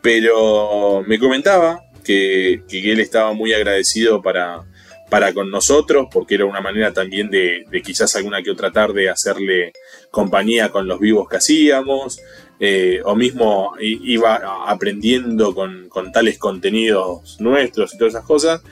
[0.01, 4.65] Pero me comentaba que, él estaba muy agradecido para,
[5.13, 9.75] para con nosotros, porque era una manera también de, quizás alguna que otra tarde hacerle
[10.11, 12.19] compañía con los vivos que hacíamos,
[12.59, 18.63] eh, o mismo iba aprendiendo con, tales contenidos nuestros y todas esas cosas.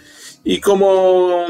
[0.43, 1.45] Y como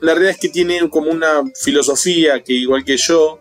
[0.00, 3.40] la realidad es que tiene como una filosofía que igual que yo,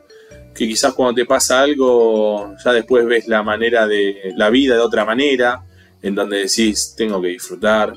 [0.55, 4.81] que quizás cuando te pasa algo, ya después ves la manera de la vida de
[4.81, 5.63] otra manera,
[6.01, 7.93] en donde decís, tengo que disfrutar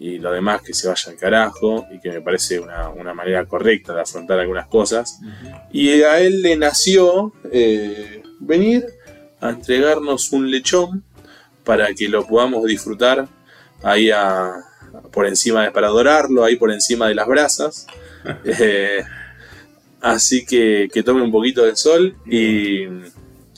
[0.00, 3.94] y lo demás que se vaya al carajo, y que me parece una, manera correcta
[3.94, 5.20] de afrontar algunas cosas.
[5.70, 8.86] Y a él le nació eh, venir
[9.42, 11.04] a entregarnos un lechón
[11.64, 13.28] para que lo podamos disfrutar
[13.82, 14.10] ahí
[15.12, 17.86] por encima, de, para adorarlo, ahí por encima de las brasas.
[18.44, 19.02] Eh,
[20.02, 22.82] así que, que tome un poquito de sol y,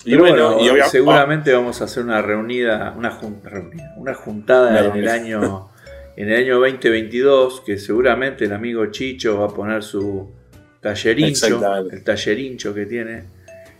[0.04, 0.56] y bueno,
[0.88, 3.18] seguramente vamos a hacer una reunida, una,
[3.96, 5.71] una juntada en el año
[6.16, 10.30] en el año 2022 que seguramente el amigo Chicho va a poner su
[10.80, 13.24] tallerincho, el tallerincho que tiene,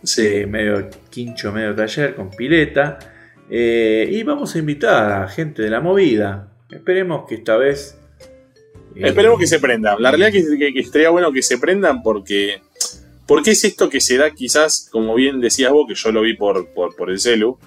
[0.03, 0.45] sí.
[0.47, 2.99] medio quincho, medio taller con pileta.
[3.49, 6.49] Eh, y vamos a invitar a gente de la movida.
[6.71, 7.99] Esperemos que esta vez
[8.95, 10.01] Esperemos que se prendan.
[10.01, 12.61] La realidad es que, estaría bueno que se prendan porque.
[13.25, 16.35] Porque es esto que se da quizás, como bien decías vos, que yo lo vi
[16.35, 17.57] por, por, el celu,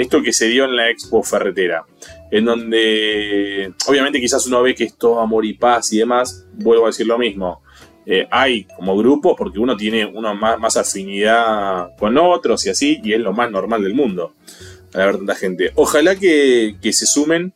[0.00, 1.84] esto que se dio en la Expo Ferretera,
[2.30, 6.84] en donde obviamente quizás uno ve que es todo amor y paz y demás, vuelvo
[6.84, 7.62] a decir lo mismo,
[8.06, 13.00] eh, hay como grupos porque uno tiene uno más, más afinidad con otros y así,
[13.02, 14.34] y es lo más normal del mundo,
[14.94, 15.72] a ver tanta gente.
[15.74, 17.52] Ojalá que, que se sumen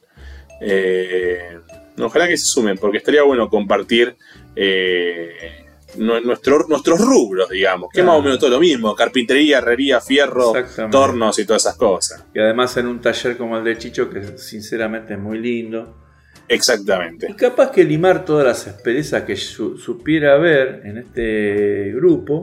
[0.61, 1.59] eh,
[1.99, 4.17] Ojalá que se sumen, porque estaría bueno compartir
[4.57, 5.62] eh,
[5.97, 10.53] nuestro, nuestros rubros, digamos, que es más o menos todo lo mismo, carpintería, herrería, fierro,
[10.91, 12.25] tornos y todas esas cosas.
[12.35, 15.99] Y además en un taller como el de Chicho, que sinceramente es muy lindo.
[16.49, 17.29] Exactamente.
[17.31, 22.43] Y capaz que limar todas las asperezas que supiera haber en este grupo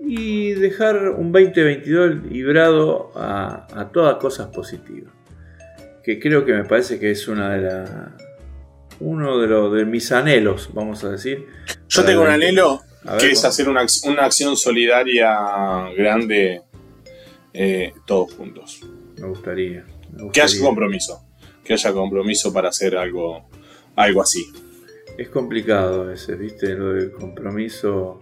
[0.00, 5.12] y dejar un 2022 librado a, a todas cosas positivas.
[6.02, 7.90] Que creo que me parece que es una de las
[9.00, 11.46] uno de, los de mis anhelos, vamos a decir.
[11.88, 12.82] Yo tengo un anhelo
[13.18, 16.62] que es hacer una, acción solidaria grande
[17.52, 18.80] eh, todos juntos.
[19.18, 19.84] Me gustaría,
[20.32, 21.24] Que haya compromiso.
[21.62, 23.48] Que haya compromiso para hacer algo,
[23.96, 24.44] algo así.
[25.16, 26.74] Es complicado a veces, ¿viste?
[26.74, 28.20] Lo del compromiso.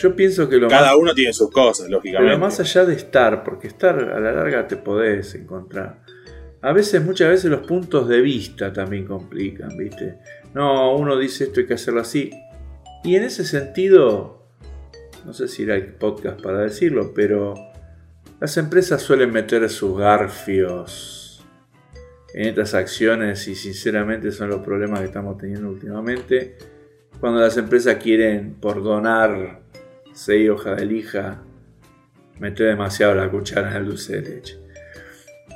[0.00, 2.28] Yo pienso que lo Cada uno tiene sus cosas, lógicamente.
[2.28, 6.04] Pero más allá de estar, porque estar a la larga te podés encontrar
[6.60, 10.18] a veces, muchas veces los puntos de vista también complican, ¿viste?
[10.54, 12.30] No, uno dice esto hay que hacerlo así.
[13.04, 14.44] Y en ese sentido,
[15.24, 17.54] no sé si el podcast para decirlo, pero
[18.40, 21.44] las empresas suelen meter sus garfios
[22.34, 26.56] en estas acciones y sinceramente son los problemas que estamos teniendo últimamente.
[27.20, 29.60] Cuando las empresas quieren, por donar
[30.12, 31.42] seis hojas de lija,
[32.40, 34.67] meter demasiado la cuchara en el dulce de leche.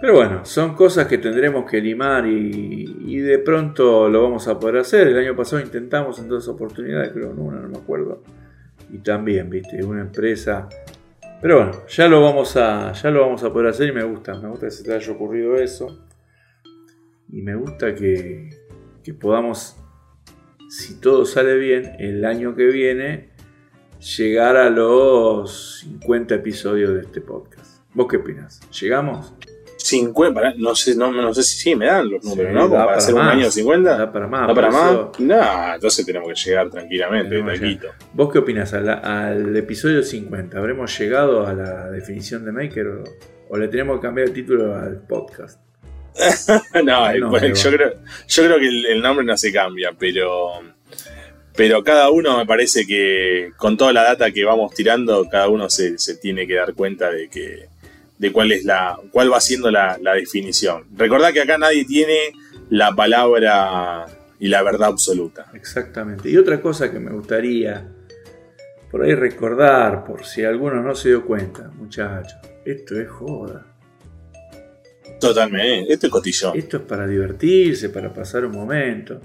[0.02, 4.78] Pero bueno, son cosas que tendremos que limar y, de pronto lo vamos a poder
[4.78, 5.06] hacer.
[5.06, 8.20] El año pasado intentamos en dos oportunidades, creo en una, no me acuerdo.
[8.90, 10.68] Y también, viste, una empresa.
[11.40, 14.34] Pero bueno, ya lo vamos a, ya lo vamos a poder hacer y me gusta,
[14.40, 16.04] me gusta que se te haya ocurrido eso.
[17.28, 18.50] Y me gusta que,
[19.04, 19.76] que podamos,
[20.68, 23.30] si todo sale bien, el año que viene,
[24.16, 27.84] llegar a los 50 episodios de este podcast.
[27.94, 28.60] ¿Vos qué opinas?
[28.80, 29.32] ¿Llegamos?
[29.92, 32.70] 50, no sé, no, no sé si sí me dan los números, ¿no?
[32.70, 33.98] para, hacer un año 50.
[33.98, 34.48] Da para más.
[34.48, 34.92] ¿Da para más?
[35.18, 37.90] No, entonces tenemos que llegar tranquilamente, tranquilo.
[38.14, 40.56] ¿Vos qué opinas al, episodio 50?
[40.56, 42.86] ¿Habremos llegado a la definición de Maker
[43.50, 45.60] o, le tenemos que cambiar el título al podcast?
[46.84, 47.30] no, yo,
[47.70, 47.92] creo,
[48.28, 50.52] yo creo que el, nombre no se cambia, pero.
[51.54, 55.68] Pero cada uno me parece que con toda la data que vamos tirando, cada uno
[55.68, 57.68] se, se tiene que dar cuenta de que
[58.22, 60.84] de cuál es la, cuál va siendo la, definición.
[60.96, 62.32] Recordad que acá nadie tiene
[62.70, 64.06] la palabra
[64.38, 65.50] y la verdad absoluta.
[65.54, 66.30] Exactamente.
[66.30, 67.84] Y otra cosa que me gustaría
[68.92, 73.66] por ahí recordar, por si alguno no se dio cuenta, muchachos, esto es joda.
[75.18, 76.56] Totalmente, esto es cotillón.
[76.56, 79.20] Esto es para divertirse, para pasar un momento.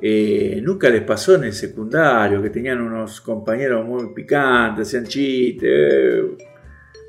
[0.00, 6.48] Eh, nunca les pasó en el secundario que tenían unos compañeros muy picantes, hacían chistes.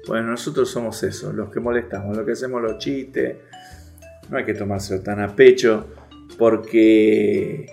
[0.07, 3.37] Bueno, nosotros somos eso, los que molestamos, los que hacemos los chistes.
[4.29, 5.87] No hay que tomárselo tan a pecho,
[6.37, 7.65] porque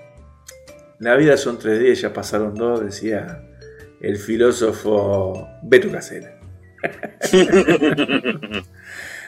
[0.98, 3.42] la vida son tres días, ya pasaron dos, decía
[4.00, 6.38] el filósofo Beto Casera.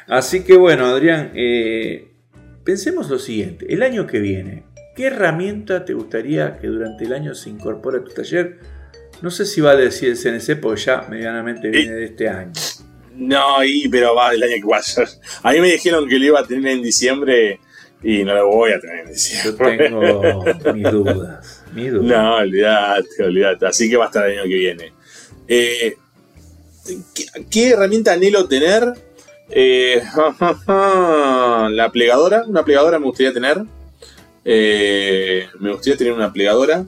[0.09, 2.11] Así que bueno, Adrián, eh,
[2.65, 7.35] pensemos lo siguiente, el año que viene, ¿Qué herramienta te gustaría que durante el año
[7.35, 8.59] se incorpore a tu taller?
[9.23, 12.53] No sé si vale decir el CNC porque ya medianamente viene de este año.
[13.17, 15.05] No, y, pero va del año que vaya.
[15.43, 17.61] A mí me dijeron que lo iba a tener en diciembre
[18.03, 19.89] y no lo voy a tener en diciembre.
[19.91, 21.65] Yo tengo mis dudas.
[21.73, 22.05] Mis dudas.
[22.05, 23.67] No, olvídate, olvídate.
[23.67, 24.93] Así que va a estar el año que viene.
[25.49, 25.97] Eh,
[27.15, 28.95] ¿qué, qué herramienta anhelo tener?
[29.51, 30.03] Eh,
[30.67, 32.45] la plegadora.
[32.47, 33.63] Una plegadora me gustaría tener.
[34.45, 36.85] Eh, me gustaría tener una plegadora.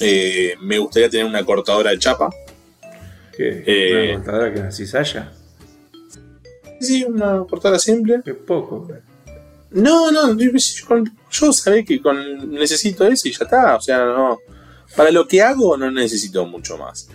[0.00, 2.30] Eh, me gustaría tener una cortadora de chapa.
[3.36, 3.62] ¿Qué?
[3.66, 5.32] Eh, ¿Una contadora que así haya?
[6.80, 8.20] Sí, una cortadora simple.
[8.24, 8.88] Qué poco.
[9.70, 10.50] No, no, yo,
[11.30, 13.76] yo, sabés que con, necesito eso y ya está.
[13.76, 14.38] O sea, no.
[14.94, 17.08] Para lo que hago no necesito mucho más.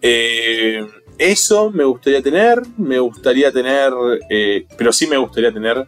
[0.00, 0.84] Eh,
[1.18, 2.60] eso me gustaría tener.
[2.76, 3.92] Me gustaría tener.
[4.30, 5.86] eh, pero sí me gustaría tener.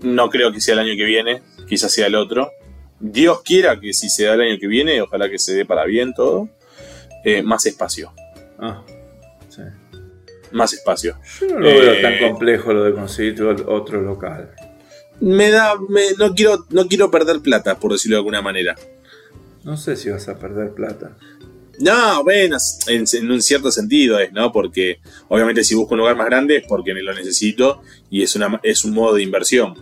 [0.00, 1.42] No creo que sea el año que viene.
[1.68, 2.50] Quizás sea el otro.
[3.00, 5.84] Dios quiera que si se da el año que viene, ojalá que se dé para
[5.84, 6.48] bien todo.
[7.24, 8.12] eh, más espacio.
[8.58, 8.82] Ah,
[9.48, 9.62] sí.
[10.52, 11.16] Más espacio.
[11.40, 14.50] Yo no lo veo Eh, tan complejo lo de conseguir otro- otro local.
[15.20, 15.74] Me da.
[15.88, 18.74] me- no, quiero, no quiero perder plata, por decirlo de alguna manera.
[19.64, 21.16] No sé si vas a perder plata.
[21.80, 22.56] No, bueno,
[22.88, 24.50] en, en un cierto sentido es, ¿no?
[24.50, 28.58] Porque obviamente si busco un lugar más grande es porque lo necesito y es, una,
[28.64, 29.74] es un modo de inversión.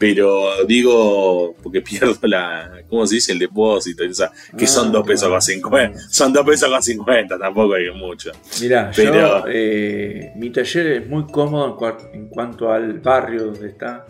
[0.00, 3.32] Pero digo, porque pierdo la, ¿cómo se dice?
[3.32, 5.34] El depósito, o sea, que Ah, son dos pesos claro.
[5.34, 5.98] con 50.
[6.08, 8.32] Son dos pesos con 50, tampoco hay mucho.
[8.62, 13.44] Mirá, Pero- yo, eh, mi taller es muy cómodo en, cua- en cuanto al barrio
[13.44, 14.06] donde está.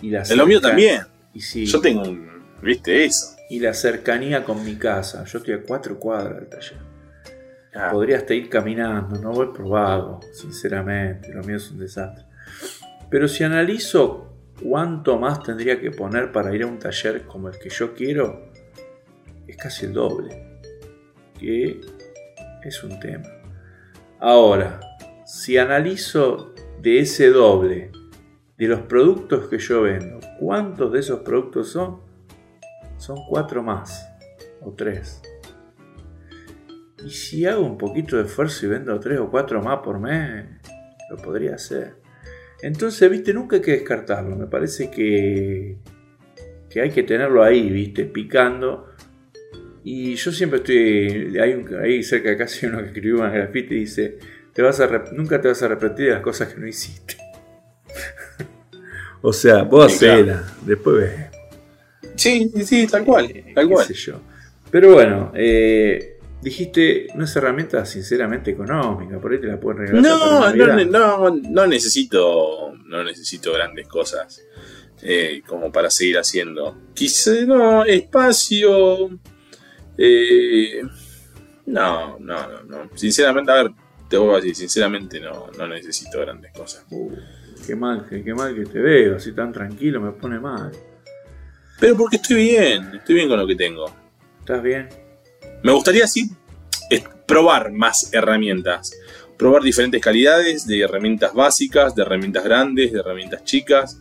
[0.00, 1.02] Y la En lo mío también.
[1.34, 2.26] Y, Yo tengo un,
[2.62, 3.36] ¿viste eso?
[3.50, 5.22] y la cercanía con mi casa.
[5.26, 6.78] Yo estoy a cuatro cuadras del taller.
[7.74, 12.24] Ah, Podría hasta ir caminando, no voy por vago, sinceramente, lo mío es un desastre.
[13.10, 17.58] Pero si analizo cuánto más tendría que poner para ir a un taller como el
[17.58, 18.50] que yo quiero,
[19.46, 20.60] es casi el doble.
[21.38, 21.80] Que
[22.64, 23.28] es un tema.
[24.18, 24.80] Ahora,
[25.24, 27.92] si analizo de ese doble,
[28.56, 32.00] de los productos que yo vendo, ¿cuántos de esos productos son?
[32.96, 34.08] Son cuatro más,
[34.62, 35.20] o tres.
[37.04, 40.46] Y si hago un poquito de esfuerzo y vendo tres o cuatro más por mes,
[41.10, 42.05] lo podría hacer.
[42.62, 44.34] Entonces, viste, nunca hay que descartarlo.
[44.36, 45.76] Me parece que,
[46.70, 48.88] que hay que tenerlo ahí, viste, picando.
[49.84, 51.38] Y yo siempre estoy.
[51.38, 54.18] Hay un, ahí cerca de casa hay uno que escribió una grafita y dice:
[54.52, 57.16] te vas a Nunca te vas a arrepentir de las cosas que no hiciste.
[59.22, 60.14] o sea, vos Sí, claro.
[60.22, 61.12] hacela, después ves.
[62.16, 63.86] Sí, sí, tal cual, Eh, tal cual.
[63.86, 64.20] sé yo.
[64.70, 70.02] Pero bueno, eh, dijiste, no es herramienta sinceramente económica, por ahí te la pueden regalar.
[70.02, 74.42] No, no, no, no necesito, no necesito grandes cosas
[75.02, 76.76] eh, como para seguir haciendo.
[76.94, 79.10] Quizá, no, espacio.
[79.98, 80.82] eh,
[81.66, 82.90] no, no, no, no.
[82.94, 83.72] Sinceramente, a ver,
[84.08, 86.84] te voy a decir, sinceramente no, no necesito grandes cosas.
[86.90, 87.12] Uh,
[87.66, 90.70] qué mal, qué, qué mal que te veo, así tan tranquilo, me pone mal.
[91.80, 93.84] Pero porque estoy bien, estoy bien con lo que tengo.
[94.40, 94.88] ¿Estás bien?
[95.62, 96.30] Me gustaría sí
[97.26, 98.92] probar más herramientas.
[99.36, 104.00] Probar diferentes calidades de herramientas básicas, de herramientas grandes, de herramientas chicas.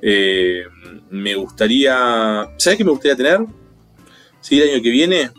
[0.00, 0.62] Eh,
[1.10, 2.48] me gustaría.
[2.56, 3.40] ¿Sabes qué me gustaría tener?
[4.40, 5.30] Si el año que viene,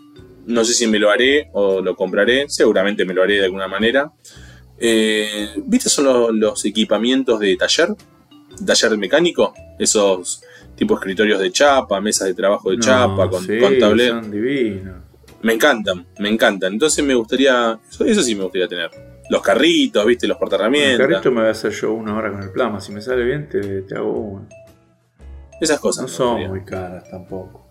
[0.48, 3.68] no sé si me lo haré o lo compraré, seguramente me lo haré de alguna
[3.70, 4.12] manera.
[4.78, 5.90] Eh, ¿Viste?
[5.90, 7.96] Son los, los equipamientos de taller,
[8.66, 10.42] taller mecánico, esos
[10.76, 14.22] tipo escritorios de chapa, mesas de trabajo de No, chapa, con, sí, con tablero.
[14.22, 15.07] Son divinos.
[15.42, 16.74] Me encantan, me encantan.
[16.74, 18.92] Entonces me gustaría, eso, eso sí me gustaría tener.
[19.30, 21.08] Los carritos, viste, los El portaherramientas.
[21.08, 22.80] carrito me voy a hacer yo una hora con el plasma.
[22.80, 24.48] Si me sale bien, te, te hago uno.
[25.60, 26.04] Esas cosas.
[26.04, 27.68] No son muy caras tampoco.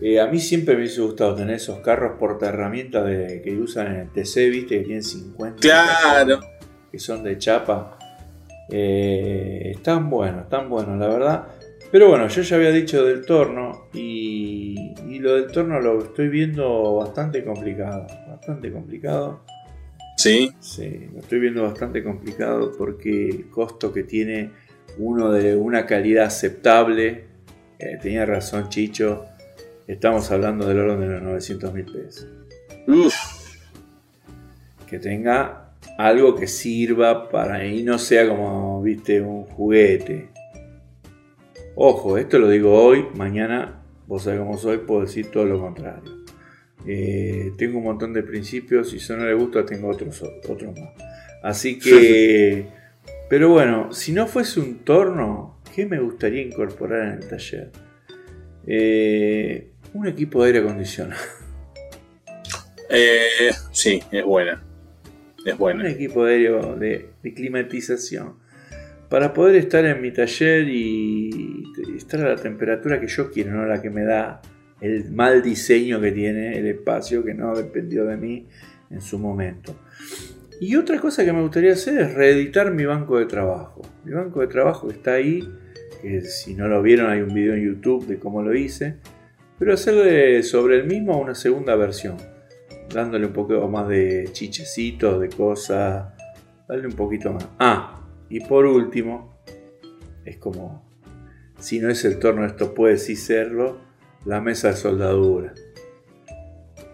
[0.00, 3.88] Eh, a mí siempre me hubiese gustado tener esos carros porta herramientas de, que usan
[3.88, 5.60] en el TC, viste, que tienen 50.
[5.60, 6.40] Claro.
[6.90, 7.98] Que son de chapa.
[8.70, 11.48] Eh, están buenos, están buenos, la verdad.
[11.90, 16.28] Pero bueno, yo ya había dicho del torno y, y lo del torno lo estoy
[16.28, 18.06] viendo bastante complicado.
[18.28, 19.40] Bastante complicado.
[20.18, 24.50] Sí, Sí, lo estoy viendo bastante complicado porque el costo que tiene
[24.98, 27.24] uno de una calidad aceptable,
[27.78, 29.26] eh, tenía razón Chicho,
[29.86, 32.26] estamos hablando del orden de los 900 mil pesos.
[32.88, 33.14] Uf,
[34.88, 40.30] Que tenga algo que sirva para y no sea como, viste, un juguete.
[41.80, 46.24] Ojo, esto lo digo hoy, mañana, vos sabés cómo soy, puedo decir todo lo contrario.
[46.84, 50.90] Eh, tengo un montón de principios y si no le gusta tengo otros, otros más.
[51.40, 52.66] Así que,
[53.30, 57.70] pero bueno, si no fuese un torno, ¿qué me gustaría incorporar en el taller?
[58.66, 61.22] Eh, un equipo de aire acondicionado.
[62.90, 64.64] Eh, sí, es buena.
[65.44, 65.88] Es Un buena.
[65.88, 68.36] equipo de aire de, de climatización.
[69.08, 71.64] Para poder estar en mi taller y
[71.96, 74.42] estar a la temperatura que yo quiero, no la que me da
[74.80, 78.46] el mal diseño que tiene el espacio, que no dependió de mí
[78.90, 79.74] en su momento.
[80.60, 83.82] Y otra cosa que me gustaría hacer es reeditar mi banco de trabajo.
[84.04, 85.48] Mi banco de trabajo está ahí,
[86.02, 88.96] que si no lo vieron hay un video en YouTube de cómo lo hice,
[89.58, 92.16] pero hacerle sobre el mismo una segunda versión,
[92.92, 96.06] dándole un poco más de chichecitos, de cosas,
[96.68, 97.46] darle un poquito más.
[97.58, 97.97] Ah,
[98.28, 99.38] y por último,
[100.24, 100.88] es como,
[101.58, 103.78] si no es el torno, esto puede sí serlo,
[104.24, 105.54] la mesa de soldadura.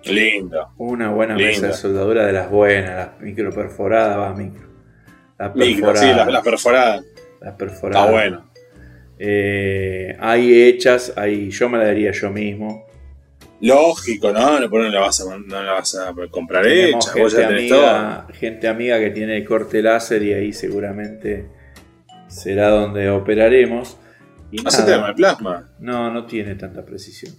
[0.04, 0.68] Lindo.
[0.76, 1.50] Una buena Linda.
[1.50, 4.68] mesa de soldadura de las buenas, las micro perforadas, va micro.
[5.38, 7.04] Las Micro, sí, las perforadas.
[7.40, 8.50] Está bueno.
[9.18, 12.83] Eh, hay hechas, hay, yo me la daría yo mismo.
[13.60, 14.60] Lógico, ¿no?
[14.60, 17.22] No, pero no la vas a, no la vas a comprar Tenemos hecha.
[17.22, 21.48] Vos gente ya amiga, gente amiga que tiene el corte láser y ahí seguramente
[22.28, 23.98] será donde operaremos.
[24.64, 25.72] Hacete el plasma.
[25.80, 27.34] no, no tiene tanta precisión.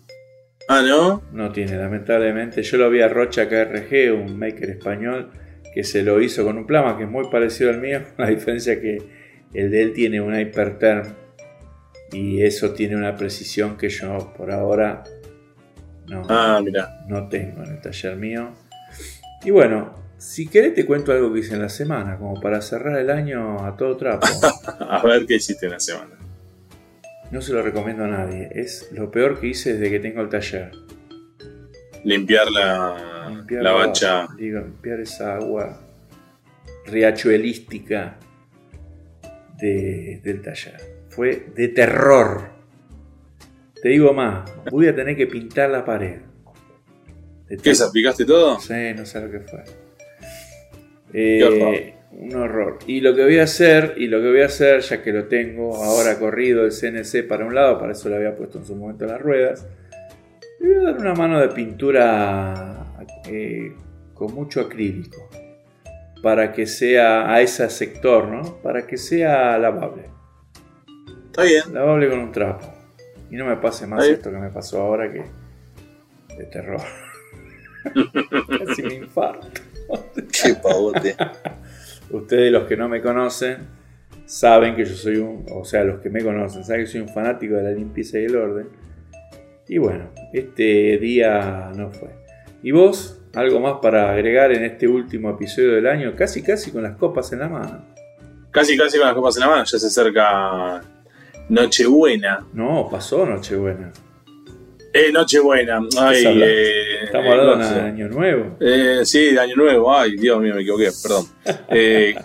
[0.68, 1.22] Ah, ¿no?
[1.32, 2.64] No tiene, lamentablemente.
[2.64, 5.32] Yo lo vi a Rocha KRG, un maker español,
[5.74, 8.02] que se lo hizo con un plasma que es muy parecido al mío.
[8.18, 8.98] La diferencia que
[9.54, 11.14] el de él tiene una Hyperterm
[12.12, 15.04] y eso tiene una precisión que yo por ahora
[16.08, 17.00] no, Ah, mira.
[17.08, 18.50] no tengo en el taller mío.
[19.44, 22.98] Y bueno, si querés te cuento algo que hice en la semana, como para cerrar
[23.00, 24.26] el año a todo trapo.
[24.90, 26.12] A ver qué hiciste en la semana.
[27.32, 28.50] No se lo recomiendo a nadie.
[28.54, 30.72] Es lo peor que hice desde que tengo el taller.
[32.04, 34.28] Limpiar la, limpiar la agua, bacha.
[34.38, 35.82] digo, limpiar esa agua
[36.86, 38.18] riachuelística
[39.58, 40.80] de- del taller.
[41.10, 42.50] Fue de terror.
[43.86, 46.18] Te digo más, voy a tener que pintar la pared.
[47.48, 48.60] De ¿Qué salpicaste todo?
[48.60, 49.64] Sí, no sé lo que fue.
[51.12, 51.76] Qué Eh, horror.
[52.14, 52.80] un horror.
[52.88, 55.26] Y lo que voy a hacer, y lo que voy a hacer, ya que lo
[55.26, 58.76] tengo ahora corrido el CNC para un lado, para eso le había puesto en su
[58.76, 59.68] momento las ruedas,
[60.62, 62.88] le voy a dar una mano de pintura
[63.30, 63.72] eh,
[64.16, 65.30] con mucho acrílico.
[66.24, 68.58] Para que sea a ese sector, ¿no?
[68.64, 70.10] Para que sea lavable.
[71.28, 71.72] Está bien.
[71.72, 72.75] Lavable con un trapo.
[73.30, 74.12] Y no me pase más Ahí.
[74.12, 75.24] esto que me pasó ahora que
[76.38, 76.82] de terror.
[78.66, 79.48] Casi me infarto.
[80.16, 81.16] Qué pavote.
[82.10, 83.58] Ustedes los que no me conocen
[84.26, 87.10] saben que yo soy un, o sea, los que me conocen saben que soy un
[87.10, 88.70] fanático de la limpieza y el orden.
[89.68, 92.10] Y bueno, este día no fue.
[92.62, 93.22] ¿Y vos?
[93.34, 96.16] ¿Algo más para agregar en este último episodio del año?
[96.16, 97.86] Casi, casi con las copas en la mano.
[98.52, 99.64] Casi, casi con las copas en la mano.
[99.66, 100.82] Ya se acerca
[101.50, 102.46] Nochebuena.
[102.54, 103.92] No, pasó Nochebuena.
[104.94, 105.80] Eh, Nochebuena.
[106.00, 107.80] Ay, eh, Estamos hablando no de sé.
[107.82, 108.58] Año Nuevo.
[108.60, 109.94] Eh, sí, de Año Nuevo.
[109.94, 111.26] Ay, Dios mío, me equivoqué, perdón.
[111.70, 112.16] Eh,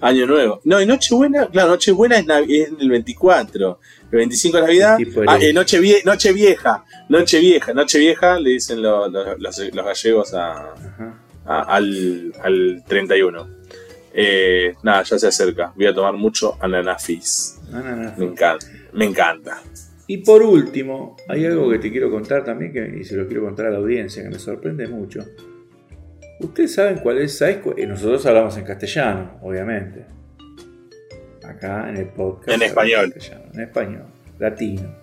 [0.00, 0.60] año Nuevo.
[0.64, 3.80] No, y Nochebuena, claro, Nochebuena es, es el 24.
[4.12, 4.98] El 25 es Navidad.
[4.98, 6.84] De Ah, eh, noche, vie- noche Vieja.
[7.08, 7.72] Noche Vieja.
[7.72, 10.74] Noche Vieja le dicen lo- lo- los, los gallegos a,
[11.46, 13.48] a- al, al 31.
[14.18, 15.72] Eh, nada, ya se acerca.
[15.74, 17.55] Voy a tomar mucho ananafis.
[17.72, 18.18] Ananas.
[18.18, 18.66] Me encanta.
[18.92, 19.62] Me encanta.
[20.06, 23.42] Y por último, hay algo que te quiero contar también, que, y se lo quiero
[23.44, 25.24] contar a la audiencia, que me sorprende mucho.
[26.40, 30.04] Ustedes saben cuál es, ¿sabes cu- eh, Nosotros hablamos en castellano, obviamente.
[31.44, 32.50] Acá en el podcast.
[32.50, 33.12] En español.
[33.54, 34.02] en español,
[34.38, 34.94] latino.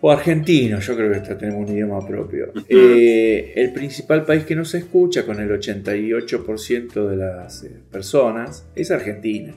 [0.00, 2.52] O argentino, yo creo que hasta tenemos un idioma propio.
[2.68, 8.90] Eh, el principal país que nos escucha, con el 88% de las eh, personas, es
[8.90, 9.54] Argentina.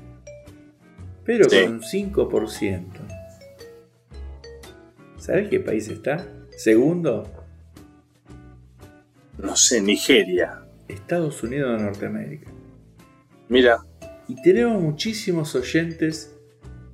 [1.28, 1.62] Pero Sí.
[1.64, 3.02] con un 5%.
[5.20, 6.26] ¿Sabes qué país está?
[6.58, 7.30] Segundo,
[9.38, 10.62] No sé, Nigeria.
[10.88, 12.52] Estados Unidos de Norteamérica.
[13.50, 13.78] Mira,
[14.30, 16.36] Y tenemos muchísimos oyentes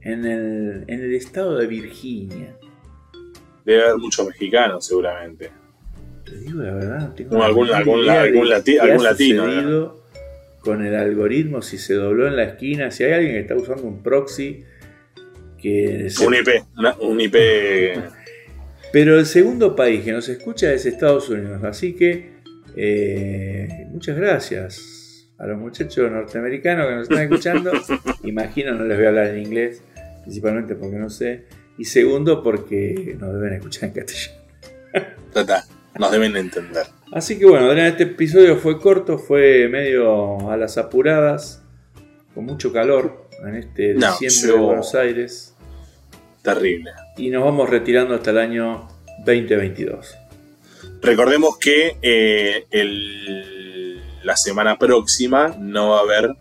[0.01, 2.55] en el, en el estado de Virginia.
[3.65, 5.49] debe haber muchos mexicanos seguramente.
[6.25, 9.95] Te digo la verdad, no tengo O la algún- algún- algún lati- algún latino,
[10.63, 13.83] con el algoritmo, si se dobló en la esquina, si hay alguien que está usando
[13.83, 14.63] un proxy
[15.61, 16.49] que se- Un IP,
[17.01, 17.35] un IP.
[18.91, 22.33] Pero el segundo país que nos escucha es Estados Unidos, así que
[22.75, 27.71] eh, muchas gracias a los muchachos norteamericanos que nos están escuchando.
[28.23, 29.81] Imagino no les voy a hablar en inglés,
[30.23, 31.45] principalmente porque no sé.
[31.77, 34.41] Y segundo porque nos deben escuchar en castellano.
[35.99, 36.85] Nos deben entender.
[37.13, 41.61] Así que bueno, Adrián, este episodio fue corto, fue medio a las apuradas,
[42.33, 45.53] con mucho calor en este No, diciembre yo- de Buenos Aires.
[46.41, 46.91] terrible.
[47.17, 48.87] Y nos vamos retirando hasta el año
[49.25, 50.15] 2022.
[51.01, 52.65] Recordemos que eh,
[54.23, 56.35] la semana próxima no va a haber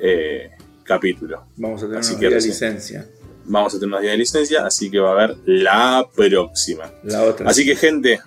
[0.00, 0.50] eh,
[0.84, 1.46] capítulo.
[1.56, 3.06] Vamos a tener una de licencia.
[3.44, 6.92] Vamos a tener unos días de licencia, así que va a haber la próxima.
[7.02, 7.48] La otra.
[7.48, 8.20] Así que, gente,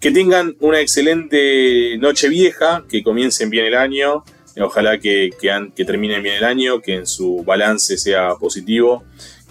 [0.00, 4.24] que tengan una excelente noche vieja, que comiencen bien el año.
[4.58, 9.04] Ojalá que, que, terminen bien el año, que en su balance sea positivo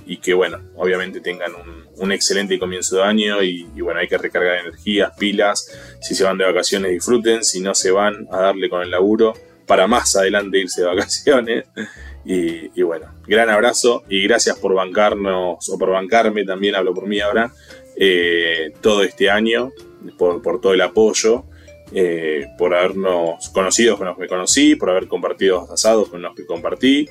[0.07, 1.51] y que, bueno, obviamente tengan
[1.97, 5.69] un, excelente comienzo de año y, bueno, hay que recargar energías, pilas.
[6.01, 7.43] Si se van de vacaciones, disfruten.
[7.43, 9.33] Si no se van a darle con el laburo
[9.65, 11.65] para más adelante irse de vacaciones.
[12.27, 17.19] Y, bueno, gran abrazo y gracias por bancarnos o por bancarme, también hablo por mí
[17.19, 17.51] ahora,
[17.95, 19.71] eh, todo este año,
[20.17, 21.45] por, todo el apoyo,
[21.93, 26.45] eh, por habernos conocido con los que conocí, por haber compartido asados con los que
[26.45, 27.09] compartí.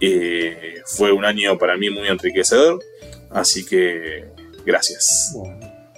[0.00, 2.80] Eh, fue un año para mí muy enriquecedor,
[3.30, 4.26] así que
[4.66, 5.36] gracias.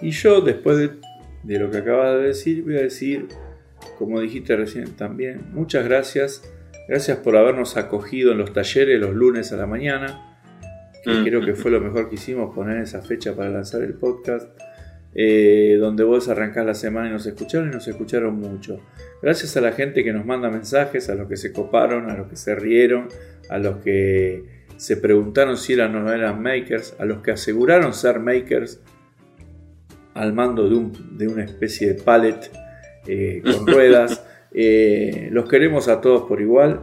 [0.03, 0.91] y yo después de,
[1.43, 3.29] de lo que acabas de decir, voy a decir,
[3.99, 6.43] como dijiste recién también, muchas gracias
[6.87, 10.37] Gracias por habernos acogido en los talleres los lunes a la mañana,
[11.03, 11.25] que mm.
[11.25, 14.51] creo que fue lo mejor que hicimos poner esa fecha para lanzar el podcast,
[15.15, 18.81] eh, donde vos arrancás la semana y nos escucharon y nos escucharon mucho.
[19.23, 22.29] Gracias a la gente que nos manda mensajes, a los que se coparon, a los
[22.29, 23.09] que se rieron,
[23.49, 24.45] a los que
[24.77, 28.81] se preguntaron si eran o no eran makers, a los que aseguraron ser makers
[30.15, 32.51] al mando de, un, de una especie de pallet
[33.07, 34.25] eh, con ruedas.
[34.53, 36.81] Eh, los queremos a todos por igual.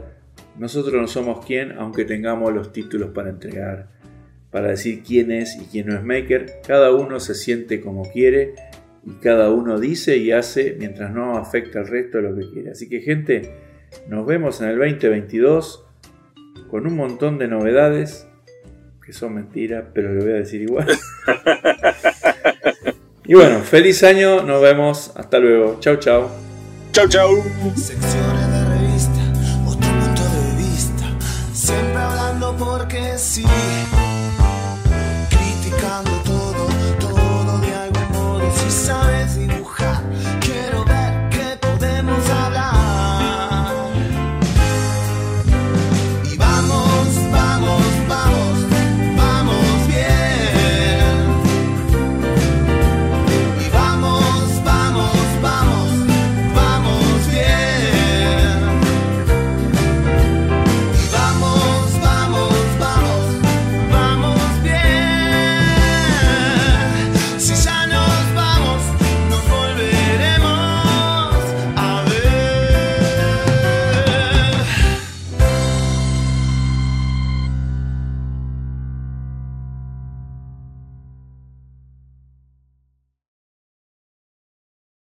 [0.58, 3.88] Nosotros no somos quien, aunque tengamos los títulos para entregar,
[4.52, 6.62] para decir quién es y quién no es maker.
[6.68, 8.54] Cada uno se siente como quiere
[9.06, 12.72] y cada uno dice y hace mientras no afecta al resto de lo que quiere.
[12.72, 13.56] Así que gente,
[14.08, 15.86] nos vemos en el 2022
[16.70, 18.28] con un montón de novedades
[19.06, 20.88] que son mentiras, pero lo voy a decir igual.
[23.26, 26.30] y bueno, feliz año, nos vemos, hasta luego, chao chao.
[26.92, 27.44] Chau, chau.
[27.76, 29.22] Secciones de revista,
[29.66, 31.06] otro punto de vista.
[31.54, 33.46] Siempre hablando porque sí.